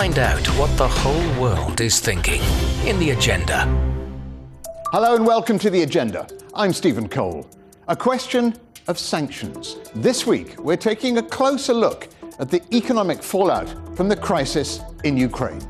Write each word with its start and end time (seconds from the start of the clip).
Find 0.00 0.18
out 0.18 0.44
what 0.58 0.76
the 0.76 0.88
whole 0.88 1.40
world 1.40 1.80
is 1.80 2.00
thinking 2.00 2.42
in 2.84 2.98
The 2.98 3.10
Agenda. 3.10 3.64
Hello 4.90 5.14
and 5.14 5.24
welcome 5.24 5.56
to 5.60 5.70
The 5.70 5.84
Agenda. 5.84 6.26
I'm 6.52 6.72
Stephen 6.72 7.08
Cole. 7.08 7.48
A 7.86 7.94
question 7.94 8.56
of 8.88 8.98
sanctions. 8.98 9.76
This 9.94 10.26
week, 10.26 10.58
we're 10.58 10.76
taking 10.76 11.18
a 11.18 11.22
closer 11.22 11.72
look 11.72 12.08
at 12.40 12.50
the 12.50 12.60
economic 12.74 13.22
fallout 13.22 13.68
from 13.96 14.08
the 14.08 14.16
crisis 14.16 14.80
in 15.04 15.16
Ukraine. 15.16 15.60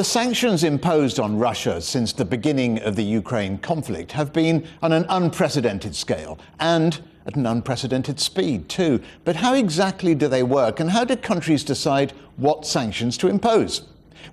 The 0.00 0.04
sanctions 0.04 0.64
imposed 0.64 1.20
on 1.20 1.36
Russia 1.36 1.78
since 1.78 2.14
the 2.14 2.24
beginning 2.24 2.78
of 2.78 2.96
the 2.96 3.04
Ukraine 3.04 3.58
conflict 3.58 4.12
have 4.12 4.32
been 4.32 4.66
on 4.80 4.92
an 4.92 5.04
unprecedented 5.10 5.94
scale 5.94 6.38
and 6.58 6.98
at 7.26 7.36
an 7.36 7.44
unprecedented 7.44 8.18
speed, 8.18 8.70
too. 8.70 9.02
But 9.26 9.36
how 9.36 9.52
exactly 9.52 10.14
do 10.14 10.26
they 10.26 10.42
work, 10.42 10.80
and 10.80 10.90
how 10.90 11.04
do 11.04 11.16
countries 11.16 11.62
decide 11.62 12.14
what 12.38 12.64
sanctions 12.64 13.18
to 13.18 13.28
impose? 13.28 13.82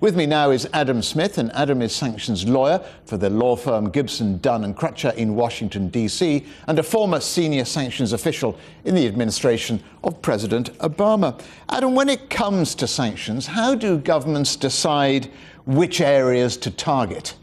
With 0.00 0.16
me 0.16 0.26
now 0.26 0.50
is 0.50 0.68
Adam 0.72 1.02
Smith, 1.02 1.38
and 1.38 1.50
Adam 1.52 1.82
is 1.82 1.94
sanctions 1.94 2.46
lawyer 2.46 2.80
for 3.04 3.16
the 3.16 3.30
law 3.30 3.56
firm 3.56 3.90
Gibson, 3.90 4.38
Dunn 4.38 4.64
and 4.64 4.76
Crutcher 4.76 5.14
in 5.16 5.34
Washington, 5.34 5.88
D.C., 5.88 6.46
and 6.66 6.78
a 6.78 6.82
former 6.82 7.20
senior 7.20 7.64
sanctions 7.64 8.12
official 8.12 8.56
in 8.84 8.94
the 8.94 9.06
administration 9.06 9.82
of 10.04 10.22
President 10.22 10.72
Obama. 10.78 11.40
Adam, 11.68 11.94
when 11.94 12.08
it 12.08 12.30
comes 12.30 12.74
to 12.76 12.86
sanctions, 12.86 13.46
how 13.46 13.74
do 13.74 13.98
governments 13.98 14.56
decide 14.56 15.30
which 15.68 16.00
areas 16.00 16.56
to 16.56 16.70
target? 16.70 17.34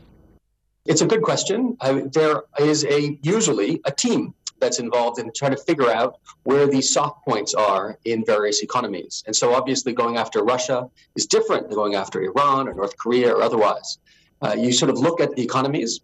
It's 0.86 1.02
a 1.02 1.06
good 1.06 1.22
question. 1.22 1.78
There 2.12 2.42
is 2.60 2.84
a 2.86 3.20
usually 3.22 3.82
a 3.86 3.92
team 3.92 4.34
that's 4.60 4.80
involved 4.80 5.20
in 5.20 5.32
trying 5.36 5.52
to 5.52 5.62
figure 5.62 5.92
out 5.92 6.20
where 6.44 6.66
these 6.66 6.92
soft 6.92 7.24
points 7.24 7.54
are 7.54 8.00
in 8.06 8.26
various 8.26 8.64
economies. 8.64 9.24
And 9.28 9.36
so, 9.36 9.54
obviously, 9.54 9.94
going 9.94 10.18
after 10.18 10.44
Russia 10.44 10.90
is 11.16 11.28
different 11.28 11.70
than 11.70 11.76
going 11.76 11.94
after 11.94 12.24
Iran 12.24 12.68
or 12.68 12.74
North 12.74 12.98
Korea 12.98 13.32
or 13.32 13.44
otherwise. 13.44 14.00
Uh, 14.42 14.56
you 14.58 14.72
sort 14.74 14.90
of 14.90 14.98
look 14.98 15.22
at 15.22 15.36
the 15.36 15.44
economies, 15.44 16.02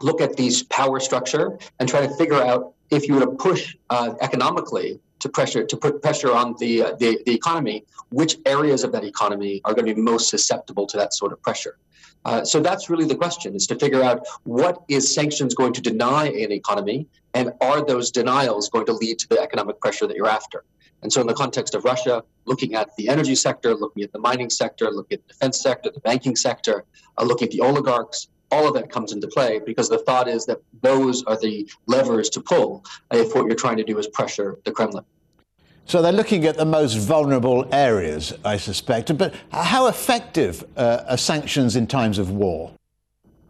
look 0.00 0.20
at 0.20 0.36
these 0.36 0.64
power 0.64 0.98
structure, 0.98 1.58
and 1.78 1.88
try 1.88 2.00
to 2.04 2.12
figure 2.16 2.42
out 2.42 2.74
if 2.90 3.06
you 3.06 3.14
were 3.14 3.20
to 3.20 3.32
push 3.48 3.76
uh, 3.90 4.14
economically 4.20 4.98
to 5.20 5.28
pressure 5.28 5.64
to 5.64 5.76
put 5.76 6.02
pressure 6.02 6.32
on 6.32 6.54
the, 6.58 6.82
uh, 6.82 6.94
the, 6.96 7.18
the 7.26 7.34
economy, 7.34 7.84
which 8.10 8.36
areas 8.46 8.84
of 8.84 8.92
that 8.92 9.04
economy 9.04 9.60
are 9.64 9.74
going 9.74 9.86
to 9.86 9.94
be 9.94 10.00
most 10.00 10.28
susceptible 10.28 10.86
to 10.86 10.96
that 10.96 11.14
sort 11.14 11.32
of 11.32 11.40
pressure? 11.42 11.78
Uh, 12.24 12.44
so 12.44 12.60
that's 12.60 12.90
really 12.90 13.04
the 13.04 13.14
question: 13.14 13.54
is 13.54 13.66
to 13.68 13.76
figure 13.76 14.02
out 14.02 14.26
what 14.44 14.82
is 14.88 15.14
sanctions 15.14 15.54
going 15.54 15.72
to 15.72 15.80
deny 15.80 16.26
an 16.26 16.50
economy, 16.52 17.06
and 17.34 17.52
are 17.60 17.84
those 17.84 18.10
denials 18.10 18.68
going 18.68 18.86
to 18.86 18.92
lead 18.92 19.18
to 19.18 19.28
the 19.28 19.40
economic 19.40 19.80
pressure 19.80 20.06
that 20.06 20.16
you're 20.16 20.28
after? 20.28 20.64
And 21.02 21.12
so, 21.12 21.20
in 21.20 21.26
the 21.26 21.34
context 21.34 21.74
of 21.74 21.84
Russia, 21.84 22.24
looking 22.46 22.74
at 22.74 22.94
the 22.96 23.08
energy 23.08 23.34
sector, 23.34 23.74
looking 23.74 24.02
at 24.02 24.12
the 24.12 24.18
mining 24.18 24.50
sector, 24.50 24.90
looking 24.90 25.18
at 25.18 25.26
the 25.26 25.34
defense 25.34 25.60
sector, 25.60 25.90
the 25.90 26.00
banking 26.00 26.34
sector, 26.34 26.84
uh, 27.18 27.24
looking 27.24 27.46
at 27.46 27.52
the 27.52 27.60
oligarchs, 27.60 28.28
all 28.50 28.68
of 28.68 28.74
that 28.74 28.90
comes 28.90 29.12
into 29.12 29.26
play 29.28 29.60
because 29.64 29.88
the 29.88 29.98
thought 29.98 30.28
is 30.28 30.46
that 30.46 30.60
those 30.82 31.24
are 31.24 31.38
the 31.38 31.68
levers 31.86 32.30
to 32.30 32.40
pull 32.40 32.84
if 33.10 33.34
what 33.34 33.46
you're 33.46 33.56
trying 33.56 33.76
to 33.76 33.84
do 33.84 33.98
is 33.98 34.06
pressure 34.06 34.58
the 34.64 34.72
Kremlin. 34.72 35.04
So 35.86 36.02
they're 36.02 36.12
looking 36.12 36.44
at 36.46 36.56
the 36.56 36.64
most 36.64 36.96
vulnerable 36.98 37.68
areas, 37.72 38.32
I 38.44 38.56
suspect. 38.56 39.16
But 39.16 39.34
how 39.50 39.86
effective 39.86 40.64
uh, 40.76 41.04
are 41.08 41.16
sanctions 41.16 41.76
in 41.76 41.86
times 41.86 42.18
of 42.18 42.30
war? 42.30 42.72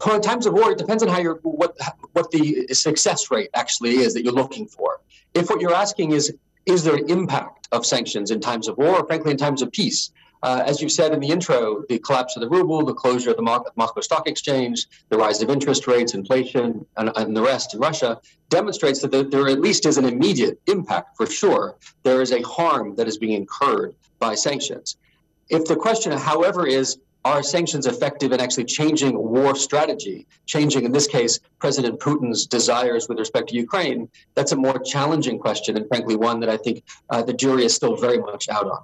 Well, 0.05 0.15
in 0.15 0.21
times 0.21 0.45
of 0.45 0.53
war, 0.53 0.71
it 0.71 0.77
depends 0.77 1.01
on 1.01 1.09
how 1.09 1.19
you're 1.19 1.39
what 1.41 1.75
what 2.13 2.29
the 2.29 2.67
success 2.71 3.31
rate 3.31 3.49
actually 3.55 3.95
is 3.95 4.13
that 4.13 4.23
you're 4.23 4.33
looking 4.33 4.67
for. 4.67 4.99
If 5.33 5.49
what 5.49 5.59
you're 5.59 5.73
asking 5.73 6.11
is 6.11 6.31
is 6.67 6.83
there 6.83 6.95
an 6.95 7.09
impact 7.09 7.67
of 7.71 7.85
sanctions 7.85 8.29
in 8.29 8.39
times 8.39 8.67
of 8.67 8.77
war, 8.77 8.99
or 8.99 9.07
frankly 9.07 9.31
in 9.31 9.37
times 9.37 9.63
of 9.63 9.71
peace, 9.71 10.11
uh, 10.43 10.63
as 10.65 10.81
you 10.81 10.89
said 10.89 11.13
in 11.13 11.19
the 11.19 11.29
intro, 11.29 11.83
the 11.89 11.99
collapse 11.99 12.35
of 12.35 12.41
the 12.41 12.49
ruble, 12.49 12.83
the 12.85 12.93
closure 12.93 13.31
of 13.31 13.35
the 13.35 13.41
Mo- 13.41 13.65
Moscow 13.75 14.01
Stock 14.01 14.27
Exchange, 14.27 14.87
the 15.09 15.17
rise 15.17 15.41
of 15.41 15.49
interest 15.49 15.87
rates, 15.87 16.13
inflation, 16.13 16.85
and, 16.97 17.11
and 17.15 17.35
the 17.35 17.41
rest 17.41 17.73
in 17.73 17.79
Russia 17.79 18.19
demonstrates 18.49 19.01
that 19.01 19.11
there, 19.11 19.23
there 19.23 19.47
at 19.47 19.59
least 19.59 19.85
is 19.85 19.97
an 19.97 20.05
immediate 20.05 20.59
impact 20.67 21.17
for 21.17 21.25
sure. 21.25 21.75
There 22.03 22.21
is 22.21 22.31
a 22.31 22.41
harm 22.41 22.95
that 22.95 23.07
is 23.07 23.17
being 23.17 23.33
incurred 23.33 23.95
by 24.19 24.35
sanctions. 24.35 24.97
If 25.49 25.65
the 25.65 25.75
question, 25.75 26.11
however, 26.11 26.67
is 26.67 26.97
are 27.25 27.43
sanctions 27.43 27.87
effective 27.87 28.31
in 28.31 28.39
actually 28.39 28.63
changing 28.63 29.17
war 29.17 29.53
strategy, 29.53 30.27
changing, 30.45 30.85
in 30.85 30.93
this 30.93 31.07
case, 31.07 31.39
President 31.59 31.99
Putin's 31.99 32.45
desires 32.45 33.09
with 33.09 33.19
respect 33.19 33.49
to 33.49 33.55
Ukraine? 33.55 34.07
That's 34.35 34.53
a 34.53 34.55
more 34.55 34.79
challenging 34.79 35.37
question, 35.37 35.75
and 35.75 35.85
frankly, 35.89 36.15
one 36.15 36.39
that 36.39 36.49
I 36.49 36.55
think 36.55 36.83
uh, 37.09 37.23
the 37.23 37.33
jury 37.33 37.65
is 37.65 37.75
still 37.75 37.97
very 37.97 38.19
much 38.19 38.47
out 38.47 38.67
on. 38.67 38.83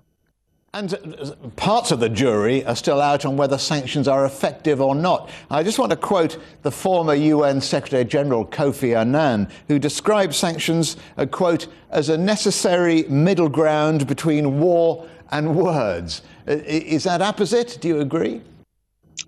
And 0.76 0.92
uh, 0.96 1.36
parts 1.56 1.92
of 1.92 2.00
the 2.00 2.10
jury 2.10 2.66
are 2.66 2.76
still 2.76 3.00
out 3.00 3.26
on 3.26 3.38
whether 3.38 3.60
sanctions 3.60 4.08
are 4.08 4.26
effective 4.26 4.82
or 4.82 4.96
not. 4.96 5.30
I 5.52 5.62
just 5.62 5.78
want 5.78 5.92
to 5.92 5.96
quote 5.96 6.40
the 6.64 6.72
former 6.72 7.14
UN 7.14 7.62
Secretary 7.62 8.04
General 8.04 8.44
Kofi 8.44 8.98
Annan, 8.98 9.50
who 9.68 9.78
described 9.78 10.34
sanctions, 10.34 10.98
uh, 11.18 11.28
quote, 11.28 11.68
as 11.92 12.10
a 12.10 12.18
necessary 12.18 13.04
middle 13.04 13.50
ground 13.50 14.08
between 14.08 14.60
war 14.60 15.08
and 15.30 15.56
words. 15.56 16.24
Uh, 16.48 16.54
is 16.66 17.04
that 17.04 17.22
opposite? 17.22 17.78
Do 17.80 17.88
you 17.88 18.00
agree? 18.00 18.42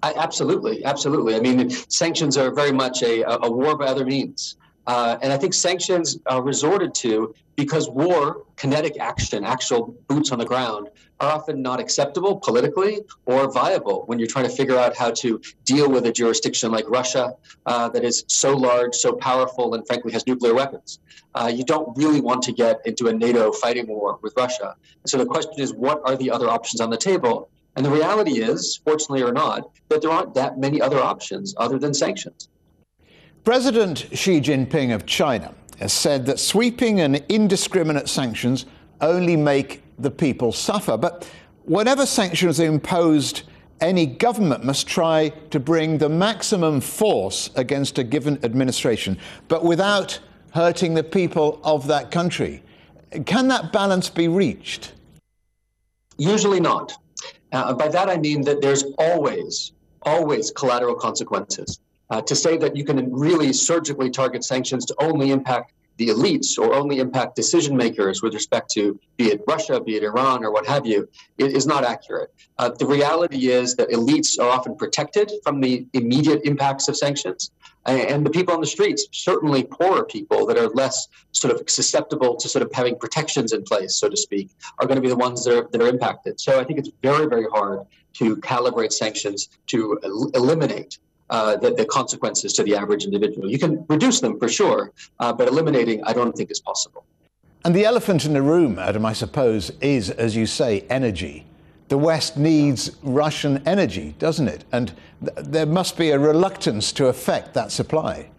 I, 0.01 0.15
absolutely, 0.17 0.83
absolutely. 0.83 1.35
I 1.35 1.41
mean, 1.41 1.69
sanctions 1.69 2.37
are 2.37 2.51
very 2.51 2.71
much 2.71 3.03
a, 3.03 3.21
a 3.21 3.51
war 3.51 3.77
by 3.77 3.85
other 3.85 4.03
means. 4.03 4.57
Uh, 4.87 5.17
and 5.21 5.33
I 5.33 5.37
think 5.37 5.53
sanctions 5.53 6.19
are 6.27 6.41
resorted 6.41 6.93
to 6.95 7.33
because 7.55 7.89
war, 7.89 8.43
kinetic 8.57 8.99
action, 8.99 9.43
actual 9.43 9.95
boots 10.07 10.31
on 10.31 10.39
the 10.39 10.45
ground, 10.45 10.89
are 11.19 11.31
often 11.31 11.61
not 11.61 11.79
acceptable 11.79 12.35
politically 12.37 12.99
or 13.25 13.51
viable 13.51 14.03
when 14.07 14.19
you're 14.19 14.27
trying 14.27 14.45
to 14.45 14.51
figure 14.51 14.77
out 14.77 14.95
how 14.95 15.11
to 15.11 15.41
deal 15.63 15.89
with 15.89 16.05
a 16.05 16.11
jurisdiction 16.11 16.71
like 16.71 16.87
Russia 16.89 17.33
uh, 17.65 17.87
that 17.89 18.03
is 18.03 18.25
so 18.27 18.55
large, 18.55 18.93
so 18.93 19.13
powerful, 19.13 19.73
and 19.73 19.87
frankly 19.87 20.11
has 20.11 20.27
nuclear 20.27 20.53
weapons. 20.53 20.99
Uh, 21.33 21.51
you 21.53 21.63
don't 21.63 21.97
really 21.97 22.19
want 22.19 22.41
to 22.43 22.51
get 22.51 22.81
into 22.85 23.07
a 23.07 23.13
NATO 23.13 23.51
fighting 23.51 23.87
war 23.87 24.19
with 24.21 24.33
Russia. 24.35 24.75
so 25.05 25.17
the 25.17 25.25
question 25.25 25.59
is, 25.59 25.73
what 25.73 26.01
are 26.05 26.17
the 26.17 26.29
other 26.29 26.49
options 26.49 26.81
on 26.81 26.89
the 26.89 26.97
table? 26.97 27.49
And 27.77 27.85
the 27.85 27.91
reality 27.91 28.41
is, 28.41 28.79
fortunately 28.85 29.21
or 29.21 29.33
not, 29.33 29.69
that 29.89 30.01
there 30.01 30.11
aren't 30.11 30.33
that 30.35 30.57
many 30.57 30.81
other 30.81 30.99
options 30.99 31.53
other 31.57 31.77
than 31.77 31.93
sanctions. 31.93 32.49
President 33.45 34.07
Xi 34.11 34.41
Jinping 34.41 34.91
of 34.91 35.05
China 35.05 35.53
has 35.77 35.93
said 35.93 36.25
that 36.25 36.39
sweeping 36.39 37.01
and 37.01 37.23
indiscriminate 37.29 38.09
sanctions 38.09 38.65
only 39.01 39.35
make 39.35 39.83
the 39.99 40.09
people 40.09 40.51
suffer. 40.51 40.97
But 40.97 41.29
whenever 41.65 42.07
sanctions 42.07 42.59
are 42.59 42.65
imposed, 42.65 43.43
any 43.81 44.07
government 44.07 44.63
must 44.63 44.87
try 44.87 45.29
to 45.51 45.59
bring 45.59 45.99
the 45.99 46.09
maximum 46.09 46.81
force 46.81 47.51
against 47.55 47.99
a 47.99 48.03
given 48.03 48.43
administration, 48.43 49.15
but 49.47 49.63
without 49.63 50.17
hurting 50.55 50.95
the 50.95 51.03
people 51.03 51.59
of 51.63 51.85
that 51.85 52.09
country. 52.09 52.63
Can 53.27 53.47
that 53.49 53.71
balance 53.71 54.09
be 54.09 54.27
reached? 54.27 54.93
Usually 56.17 56.59
not. 56.59 56.97
Uh, 57.51 57.73
by 57.73 57.89
that 57.89 58.09
I 58.09 58.17
mean 58.17 58.41
that 58.41 58.63
there's 58.63 58.85
always, 58.97 59.71
always 60.01 60.49
collateral 60.49 60.95
consequences. 60.95 61.79
Uh, 62.09 62.21
to 62.21 62.35
say 62.35 62.57
that 62.57 62.75
you 62.75 62.85
can 62.85 63.11
really 63.11 63.51
surgically 63.51 64.09
target 64.09 64.43
sanctions 64.43 64.85
to 64.85 64.95
only 64.99 65.31
impact 65.31 65.73
the 65.97 66.09
elites 66.09 66.57
or 66.57 66.73
only 66.73 66.99
impact 66.99 67.35
decision 67.35 67.75
makers 67.75 68.21
with 68.21 68.33
respect 68.33 68.69
to 68.69 68.99
be 69.17 69.25
it 69.31 69.41
Russia, 69.47 69.79
be 69.79 69.95
it 69.95 70.03
Iran, 70.03 70.43
or 70.43 70.51
what 70.51 70.65
have 70.65 70.85
you, 70.85 71.07
is 71.37 71.65
not 71.65 71.83
accurate. 71.83 72.33
Uh, 72.57 72.69
the 72.69 72.85
reality 72.85 73.47
is 73.47 73.75
that 73.75 73.89
elites 73.89 74.37
are 74.39 74.49
often 74.49 74.75
protected 74.75 75.31
from 75.43 75.61
the 75.61 75.87
immediate 75.93 76.41
impacts 76.43 76.87
of 76.87 76.97
sanctions. 76.97 77.51
And 77.85 78.25
the 78.25 78.31
people 78.31 78.53
on 78.53 78.61
the 78.61 78.67
streets, 78.67 79.05
certainly 79.11 79.63
poorer 79.63 80.03
people 80.03 80.47
that 80.47 80.57
are 80.57 80.69
less 80.69 81.07
sort 81.31 81.53
of 81.53 81.69
susceptible 81.69 82.35
to 82.35 82.49
sort 82.49 82.63
of 82.63 82.71
having 82.73 82.97
protections 82.97 83.53
in 83.53 83.63
place, 83.63 83.95
so 83.95 84.09
to 84.09 84.17
speak, 84.17 84.49
are 84.79 84.87
going 84.87 84.95
to 84.95 85.01
be 85.01 85.09
the 85.09 85.15
ones 85.15 85.45
that 85.45 85.55
are, 85.55 85.69
that 85.71 85.81
are 85.81 85.87
impacted. 85.87 86.39
So 86.41 86.59
I 86.59 86.63
think 86.63 86.79
it's 86.79 86.89
very, 87.03 87.27
very 87.27 87.45
hard 87.53 87.81
to 88.13 88.37
calibrate 88.37 88.91
sanctions 88.91 89.49
to 89.67 89.99
el- 90.03 90.31
eliminate 90.33 90.97
uh, 91.29 91.55
the, 91.57 91.71
the, 91.73 91.85
consequences 91.85 92.53
to 92.53 92.63
the 92.63 92.75
average 92.75 93.03
individual. 93.03 93.49
You 93.49 93.57
can 93.57 93.85
reduce 93.89 94.19
them 94.19 94.39
for 94.39 94.47
sure, 94.47 94.91
uh, 95.19 95.33
but 95.33 95.47
eliminating, 95.47 96.03
I 96.03 96.13
don't 96.13 96.33
think 96.33 96.51
is 96.51 96.59
possible. 96.59 97.03
And 97.63 97.75
the 97.75 97.83
elephant 97.83 98.25
in 98.25 98.33
the 98.33 98.43
room, 98.43 98.77
Adam, 98.77 99.05
I 99.05 99.13
suppose, 99.13 99.71
is, 99.81 100.11
as 100.11 100.35
you 100.35 100.45
say, 100.45 100.81
energy. 100.89 101.45
The 101.87 101.97
West 101.97 102.37
needs 102.37 102.91
Russian 103.01 103.61
energy, 103.67 104.15
doesn't 104.19 104.47
it? 104.47 104.65
And 104.71 104.93
th- 105.21 105.47
there 105.47 105.65
must 105.65 105.97
be 105.97 106.11
a 106.11 106.19
reluctance 106.19 106.91
to 106.93 107.07
affect 107.07 107.53
that 107.55 107.71
supply. 107.71 108.29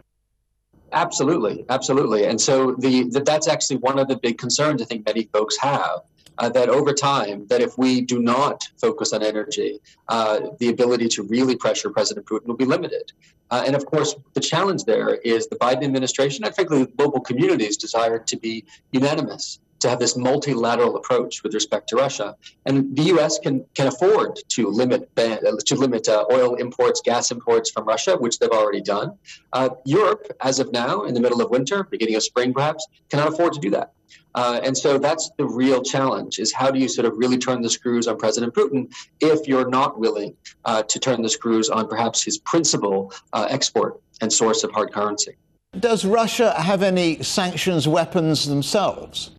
Absolutely, 0.93 1.65
absolutely. 1.69 2.25
And 2.25 2.39
so 2.39 2.73
the, 2.75 3.03
the, 3.09 3.19
that's 3.19 3.47
actually 3.47 3.77
one 3.77 3.99
of 3.99 4.07
the 4.07 4.17
big 4.17 4.37
concerns 4.37 4.81
I 4.81 4.85
think 4.85 5.05
many 5.05 5.23
folks 5.33 5.57
have 5.57 6.01
uh, 6.37 6.49
that 6.49 6.69
over 6.69 6.93
time, 6.93 7.47
that 7.47 7.61
if 7.61 7.77
we 7.77 8.01
do 8.01 8.19
not 8.19 8.67
focus 8.77 9.13
on 9.13 9.23
energy, 9.23 9.79
uh, 10.07 10.41
the 10.59 10.69
ability 10.69 11.07
to 11.09 11.23
really 11.23 11.55
pressure 11.55 11.89
President 11.89 12.25
Putin 12.25 12.47
will 12.47 12.55
be 12.55 12.65
limited. 12.65 13.11
Uh, 13.49 13.63
and 13.65 13.75
of 13.75 13.85
course, 13.85 14.15
the 14.33 14.41
challenge 14.41 14.83
there 14.83 15.15
is 15.15 15.47
the 15.47 15.55
Biden 15.55 15.83
administration 15.83 16.43
and 16.43 16.53
frankly, 16.53 16.79
the 16.79 16.91
global 16.91 17.19
community's 17.21 17.77
desire 17.77 18.19
to 18.19 18.37
be 18.37 18.65
unanimous 18.91 19.59
to 19.79 19.89
have 19.89 19.99
this 19.99 20.15
multilateral 20.15 20.97
approach 20.97 21.43
with 21.43 21.53
respect 21.53 21.89
to 21.89 21.95
Russia, 21.95 22.35
and 22.65 22.95
the 22.95 23.03
U.S. 23.13 23.39
can 23.39 23.65
can 23.75 23.87
afford 23.87 24.39
to 24.49 24.67
limit 24.69 25.09
to 25.15 25.75
limit 25.75 26.09
uh, 26.09 26.25
oil 26.31 26.55
imports, 26.55 27.01
gas 27.01 27.31
imports 27.31 27.69
from 27.69 27.85
Russia, 27.85 28.17
which 28.17 28.39
they've 28.39 28.49
already 28.49 28.81
done. 28.81 29.17
Uh, 29.53 29.69
Europe, 29.85 30.27
as 30.41 30.59
of 30.59 30.71
now, 30.71 31.03
in 31.03 31.13
the 31.13 31.21
middle 31.21 31.41
of 31.41 31.49
winter, 31.49 31.83
beginning 31.83 32.15
of 32.15 32.23
spring, 32.23 32.53
perhaps, 32.53 32.87
cannot 33.09 33.27
afford 33.27 33.53
to 33.53 33.59
do 33.59 33.69
that. 33.69 33.93
Uh, 34.35 34.59
and 34.63 34.77
so 34.77 34.97
that's 34.97 35.31
the 35.37 35.45
real 35.45 35.81
challenge 35.81 36.37
is 36.37 36.53
how 36.53 36.69
do 36.69 36.79
you 36.79 36.87
sort 36.87 37.07
of 37.07 37.13
really 37.17 37.37
turn 37.37 37.61
the 37.61 37.69
screws 37.69 38.07
on 38.07 38.17
President 38.17 38.53
Putin 38.53 38.91
if 39.19 39.47
you're 39.47 39.69
not 39.69 39.99
willing 39.99 40.35
uh, 40.65 40.83
to 40.83 40.99
turn 40.99 41.21
the 41.21 41.29
screws 41.29 41.69
on 41.69 41.87
perhaps 41.87 42.23
his 42.23 42.37
principal 42.37 43.11
uh, 43.33 43.47
export 43.49 43.99
and 44.21 44.31
source 44.31 44.63
of 44.63 44.71
hard 44.71 44.93
currency. 44.93 45.35
Does 45.79 46.05
Russia 46.05 46.53
have 46.59 46.83
any 46.83 47.21
sanctions 47.23 47.87
weapons 47.87 48.47
themselves? 48.47 49.31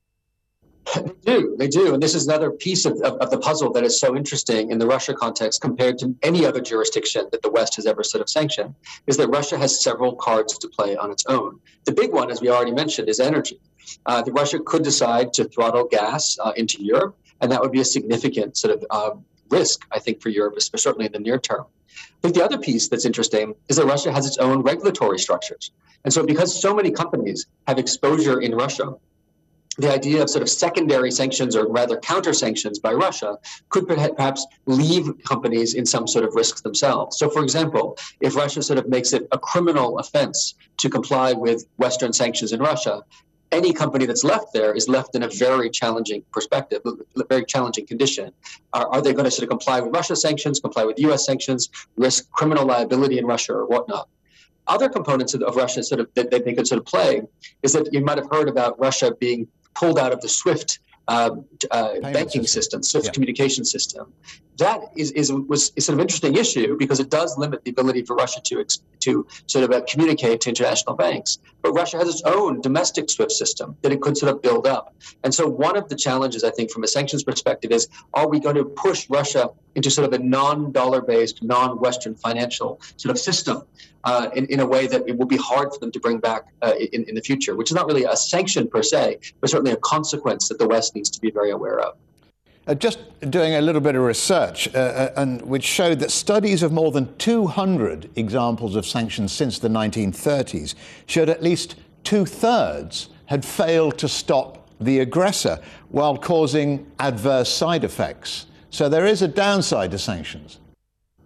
They 0.95 1.13
do, 1.25 1.57
they 1.59 1.69
do. 1.69 1.95
And 1.95 2.03
this 2.03 2.15
is 2.15 2.27
another 2.27 2.51
piece 2.51 2.85
of, 2.85 2.95
of, 3.03 3.15
of, 3.19 3.31
the 3.31 3.39
puzzle 3.39 3.73
that 3.73 3.85
is 3.85 4.01
so 4.01 4.17
interesting 4.17 4.71
in 4.71 4.79
the 4.79 4.87
Russia 4.87 5.15
context 5.15 5.61
compared 5.61 5.99
to 5.99 6.15
any 6.23 6.47
other 6.47 6.61
jurisdiction 6.61 7.27
that 7.33 7.43
the 7.43 7.51
West 7.51 7.77
has 7.77 7.87
ever 7.87 8.03
sort 8.03 8.23
of 8.23 8.31
sanctioned, 8.31 8.75
is 9.07 9.17
that 9.17 9.29
Russia 9.29 9.59
has 9.59 9.83
several 9.83 10.15
cards 10.17 10.57
to 10.59 10.69
play 10.69 10.97
on 10.97 11.11
its 11.11 11.25
own. 11.27 11.61
The 11.85 11.93
big 11.93 12.13
one, 12.13 12.31
as 12.31 12.41
we 12.41 12.49
already 12.49 12.73
mentioned, 12.73 13.09
is 13.09 13.21
energy. 13.21 13.61
Uh, 14.07 14.23
that 14.23 14.33
Russia 14.33 14.59
could 14.61 14.83
decide 14.83 15.33
to 15.35 15.45
throttle 15.45 15.85
gas 15.85 16.39
uh, 16.43 16.53
into 16.57 16.83
Europe, 16.83 17.17
and 17.41 17.51
that 17.51 17.61
would 17.61 17.73
be 17.73 17.81
a 17.81 17.85
significant 17.85 18.57
sort 18.57 18.75
of 18.75 18.85
uh, 18.91 19.11
risk, 19.51 19.87
I 19.93 19.99
think, 19.99 20.23
for 20.23 20.29
Europe, 20.29 20.61
certainly 20.61 21.07
in 21.07 21.13
the 21.13 21.19
near 21.19 21.39
term. 21.39 21.67
Think 22.23 22.35
the 22.35 22.45
other 22.45 22.59
piece 22.59 22.89
that's 22.89 23.05
interesting 23.05 23.55
is 23.69 23.77
that 23.77 23.87
Russia 23.87 24.13
has 24.13 24.27
its 24.27 24.39
own 24.39 24.63
regulatory 24.63 25.19
structures. 25.19 25.71
And 26.05 26.13
so, 26.13 26.25
because 26.25 26.61
so 26.61 26.75
many 26.75 26.91
companies 26.91 27.47
have 27.67 27.79
exposure 27.79 28.41
in 28.41 28.55
Russia, 28.55 28.95
the 29.79 29.93
idea 29.93 30.21
of 30.21 30.29
sort 30.29 30.43
of 30.43 30.51
secondary 30.51 31.11
sanctions 31.11 31.55
or 31.55 31.67
rather 31.69 31.97
counter 31.99 32.33
sanctions 32.33 32.79
by 32.79 32.93
Russia 32.93 33.39
could 33.69 33.87
perhaps 33.87 34.47
leave 34.67 35.11
companies 35.25 35.75
in 35.75 35.87
some 35.87 36.07
sort 36.07 36.25
of 36.25 36.35
risk 36.35 36.63
themselves. 36.65 37.17
So, 37.17 37.31
for 37.31 37.43
example, 37.43 37.97
if 38.21 38.35
Russia 38.35 38.61
sort 38.61 38.79
of 38.79 38.89
makes 38.89 39.13
it 39.13 39.29
a 39.31 39.39
criminal 39.39 39.99
offense 39.99 40.55
to 40.79 40.91
comply 40.91 41.33
with 41.33 41.65
Western 41.77 42.13
sanctions 42.13 42.53
in 42.53 42.61
Russia, 42.61 43.05
any 43.53 43.73
company 43.73 44.05
that's 44.05 44.25
left 44.25 44.53
there 44.53 44.75
is 44.75 44.89
left 44.89 45.15
in 45.15 45.23
a 45.23 45.29
very 45.29 45.71
challenging 45.71 46.23
perspective, 46.33 46.83
a 46.85 47.25
very 47.29 47.45
challenging 47.45 47.87
condition. 47.87 48.33
Are, 48.73 48.89
are 48.89 49.01
they 49.01 49.13
going 49.13 49.25
to 49.25 49.31
sort 49.31 49.45
of 49.45 49.49
comply 49.49 49.81
with 49.81 49.95
Russia 49.95 50.17
sanctions, 50.17 50.61
comply 50.61 50.85
with 50.85 50.99
U.S. 50.99 51.25
sanctions, 51.25 51.71
risk 51.97 52.31
criminal 52.33 52.67
liability 52.67 53.19
in 53.19 53.25
Russia 53.27 53.55
or 53.55 53.67
whatnot? 53.67 54.09
Other 54.67 54.91
components 54.91 55.33
of, 55.33 55.43
of 55.43 55.57
Russia 55.57 55.83
sort 55.83 56.01
of 56.01 56.09
that, 56.15 56.31
that 56.31 56.45
they 56.45 56.53
could 56.53 56.67
sort 56.67 56.79
of 56.79 56.85
play 56.85 57.23
is 57.63 57.73
that 57.73 57.91
you 57.91 58.05
might 58.05 58.19
have 58.19 58.31
heard 58.31 58.51
about 58.51 58.79
Russia 58.79 59.15
being 59.19 59.49
pulled 59.79 59.99
out 59.99 60.13
of 60.13 60.21
the 60.21 60.29
SWIFT 60.29 60.81
uh, 61.09 61.37
uh, 61.71 62.01
banking 62.01 62.47
system, 62.47 62.83
system 62.83 62.83
SWIFT 62.83 63.07
yeah. 63.07 63.13
communication 63.13 63.65
system. 63.65 64.13
That 64.59 64.81
is, 64.97 65.13
is 65.13 65.33
was 65.33 65.73
is 65.77 65.87
sort 65.87 65.95
of 65.95 66.01
interesting 66.01 66.37
issue 66.37 66.77
because 66.77 67.01
it 67.01 67.11
does 67.11 67.39
limit 67.39 67.65
the 67.65 67.71
ability 67.71 68.03
for 68.03 68.15
Russia 68.17 68.41
to 68.45 68.65
to 69.01 69.27
sort 69.47 69.65
of 69.65 69.71
uh, 69.71 69.83
communicate 69.89 70.41
to 70.43 70.49
international 70.49 70.97
banks. 70.97 71.39
But 71.63 71.73
Russia 71.73 71.97
has 71.99 72.09
its 72.09 72.23
own 72.25 72.61
domestic 72.61 73.09
SWIFT 73.09 73.33
system 73.33 73.77
that 73.83 73.93
it 73.93 74.01
could 74.03 74.19
sort 74.19 74.33
of 74.35 74.43
build 74.43 74.67
up. 74.67 74.95
And 75.25 75.33
so 75.33 75.49
one 75.49 75.77
of 75.77 75.89
the 75.89 75.97
challenges 75.97 76.45
I 76.45 76.51
think 76.51 76.71
from 76.71 76.83
a 76.83 76.89
sanctions 76.89 77.23
perspective 77.25 77.71
is: 77.71 77.89
Are 78.15 78.29
we 78.29 78.41
going 78.41 78.57
to 78.57 78.65
push 78.65 79.09
Russia 79.09 79.51
into 79.77 79.91
sort 79.91 80.13
of 80.13 80.21
a 80.21 80.23
non-dollar 80.23 81.03
based, 81.03 81.43
non-Western 81.43 82.17
financial 82.17 82.81
sort 82.97 83.13
of 83.13 83.19
system? 83.19 83.63
uh, 84.05 84.31
in, 84.35 84.47
in 84.47 84.61
a 84.61 84.67
way 84.67 84.87
that 84.87 85.03
it 85.07 85.17
will 85.17 85.27
be 85.27 85.37
hard 85.37 85.73
for 85.73 85.81
them 85.81 85.93
to 85.93 86.01
bring 86.01 86.19
back 86.19 86.47
uh, 86.63 86.73
in, 86.93 87.05
in 87.05 87.15
the 87.15 87.21
future, 87.21 87.57
which 87.57 87.71
is 87.71 87.75
not 87.75 87.87
really 87.87 88.05
a 88.05 88.17
sanction 88.17 88.69
per 88.69 88.83
se, 88.83 89.19
but 89.41 89.51
certainly 89.51 89.73
a 89.73 89.77
consequence 89.79 90.49
that 90.49 90.59
the 90.59 90.67
West 90.67 90.97
needs 90.99 91.11
to 91.11 91.21
be 91.21 91.31
very 91.31 91.51
aware 91.51 91.79
of. 91.81 91.97
Uh, 92.67 92.75
just 92.75 92.99
doing 93.31 93.55
a 93.55 93.61
little 93.61 93.81
bit 93.81 93.95
of 93.95 94.03
research, 94.03 94.69
uh, 94.75 94.79
uh 94.79 95.23
and 95.23 95.41
which 95.43 95.65
showed 95.65 95.99
that 96.01 96.11
studies 96.11 96.63
of 96.63 96.71
more 96.73 96.93
than 96.93 97.07
200 97.17 98.11
examples 98.17 98.77
of 98.77 98.85
sanctions 98.85 99.33
since 99.33 99.59
the 99.59 99.69
1930s 99.69 100.75
showed 101.07 101.29
at 101.29 101.43
least 101.43 101.77
two 102.05 102.27
thirds 102.27 103.09
had 103.27 103.45
failed 103.45 103.97
to 103.99 104.09
stop 104.09 104.69
the 104.81 105.01
aggressor 105.01 105.59
while 105.91 106.17
causing 106.17 106.69
adverse 106.99 107.49
side 107.49 107.85
effects. 107.85 108.47
So 108.71 108.89
there 108.89 109.07
is 109.07 109.23
a 109.23 109.29
downside 109.29 109.91
to 109.93 109.99
sanctions. 109.99 110.61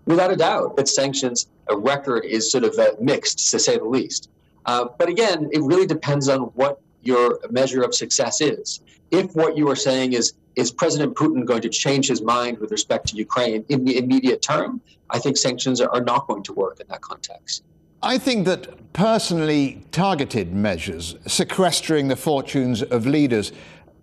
Without 0.06 0.32
a 0.32 0.36
doubt, 0.36 0.76
that 0.76 0.88
sanctions 0.88 1.46
a 1.69 1.76
record 1.76 2.24
is 2.24 2.50
sort 2.50 2.64
of 2.64 2.78
uh, 2.78 2.90
mixed, 3.00 3.50
to 3.50 3.58
say 3.58 3.78
the 3.78 3.84
least. 3.84 4.30
Uh, 4.66 4.86
but 4.98 5.08
again, 5.08 5.48
it 5.52 5.62
really 5.62 5.86
depends 5.86 6.28
on 6.28 6.40
what 6.60 6.80
your 7.02 7.38
measure 7.50 7.82
of 7.82 7.94
success 7.94 8.40
is. 8.40 8.80
If 9.12 9.37
what 9.37 9.56
you 9.56 9.69
are 9.70 9.76
saying 9.76 10.14
is 10.14 10.32
is 10.56 10.70
President 10.70 11.14
Putin 11.14 11.44
going 11.44 11.62
to 11.62 11.69
change 11.69 12.09
his 12.09 12.20
mind 12.20 12.59
with 12.59 12.70
respect 12.70 13.09
to 13.09 13.17
Ukraine 13.17 13.64
in 13.69 13.85
the 13.85 13.97
immediate 13.97 14.43
term, 14.43 14.81
I 15.11 15.19
think 15.19 15.37
sanctions 15.37 15.81
are, 15.81 16.00
not 16.00 16.26
going 16.26 16.43
to 16.44 16.53
work 16.53 16.81
in 16.81 16.87
that 16.88 17.00
context. 17.00 17.64
I 18.03 18.19
think 18.19 18.44
that 18.47 18.93
personally 18.93 19.82
targeted 19.93 20.53
measures, 20.53 21.17
sequestering 21.26 22.09
the 22.09 22.17
fortunes 22.17 22.82
of 22.82 23.06
leaders, 23.06 23.53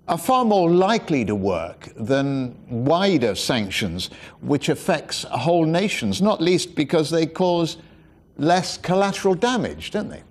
are 0.08 0.18
far 0.18 0.44
more 0.44 0.72
likely 0.72 1.24
to 1.26 1.36
work 1.36 1.90
than 1.96 2.56
wider 2.68 3.36
sanctions, 3.36 4.10
which 4.42 4.70
affects 4.70 5.24
whole 5.24 5.66
nations, 5.66 6.20
not 6.20 6.42
least 6.42 6.74
because 6.74 7.12
they 7.12 7.28
cause 7.28 7.78
less 8.38 8.78
collateral 8.78 9.36
damage, 9.36 9.92
don't 9.92 10.10
they? 10.10 10.24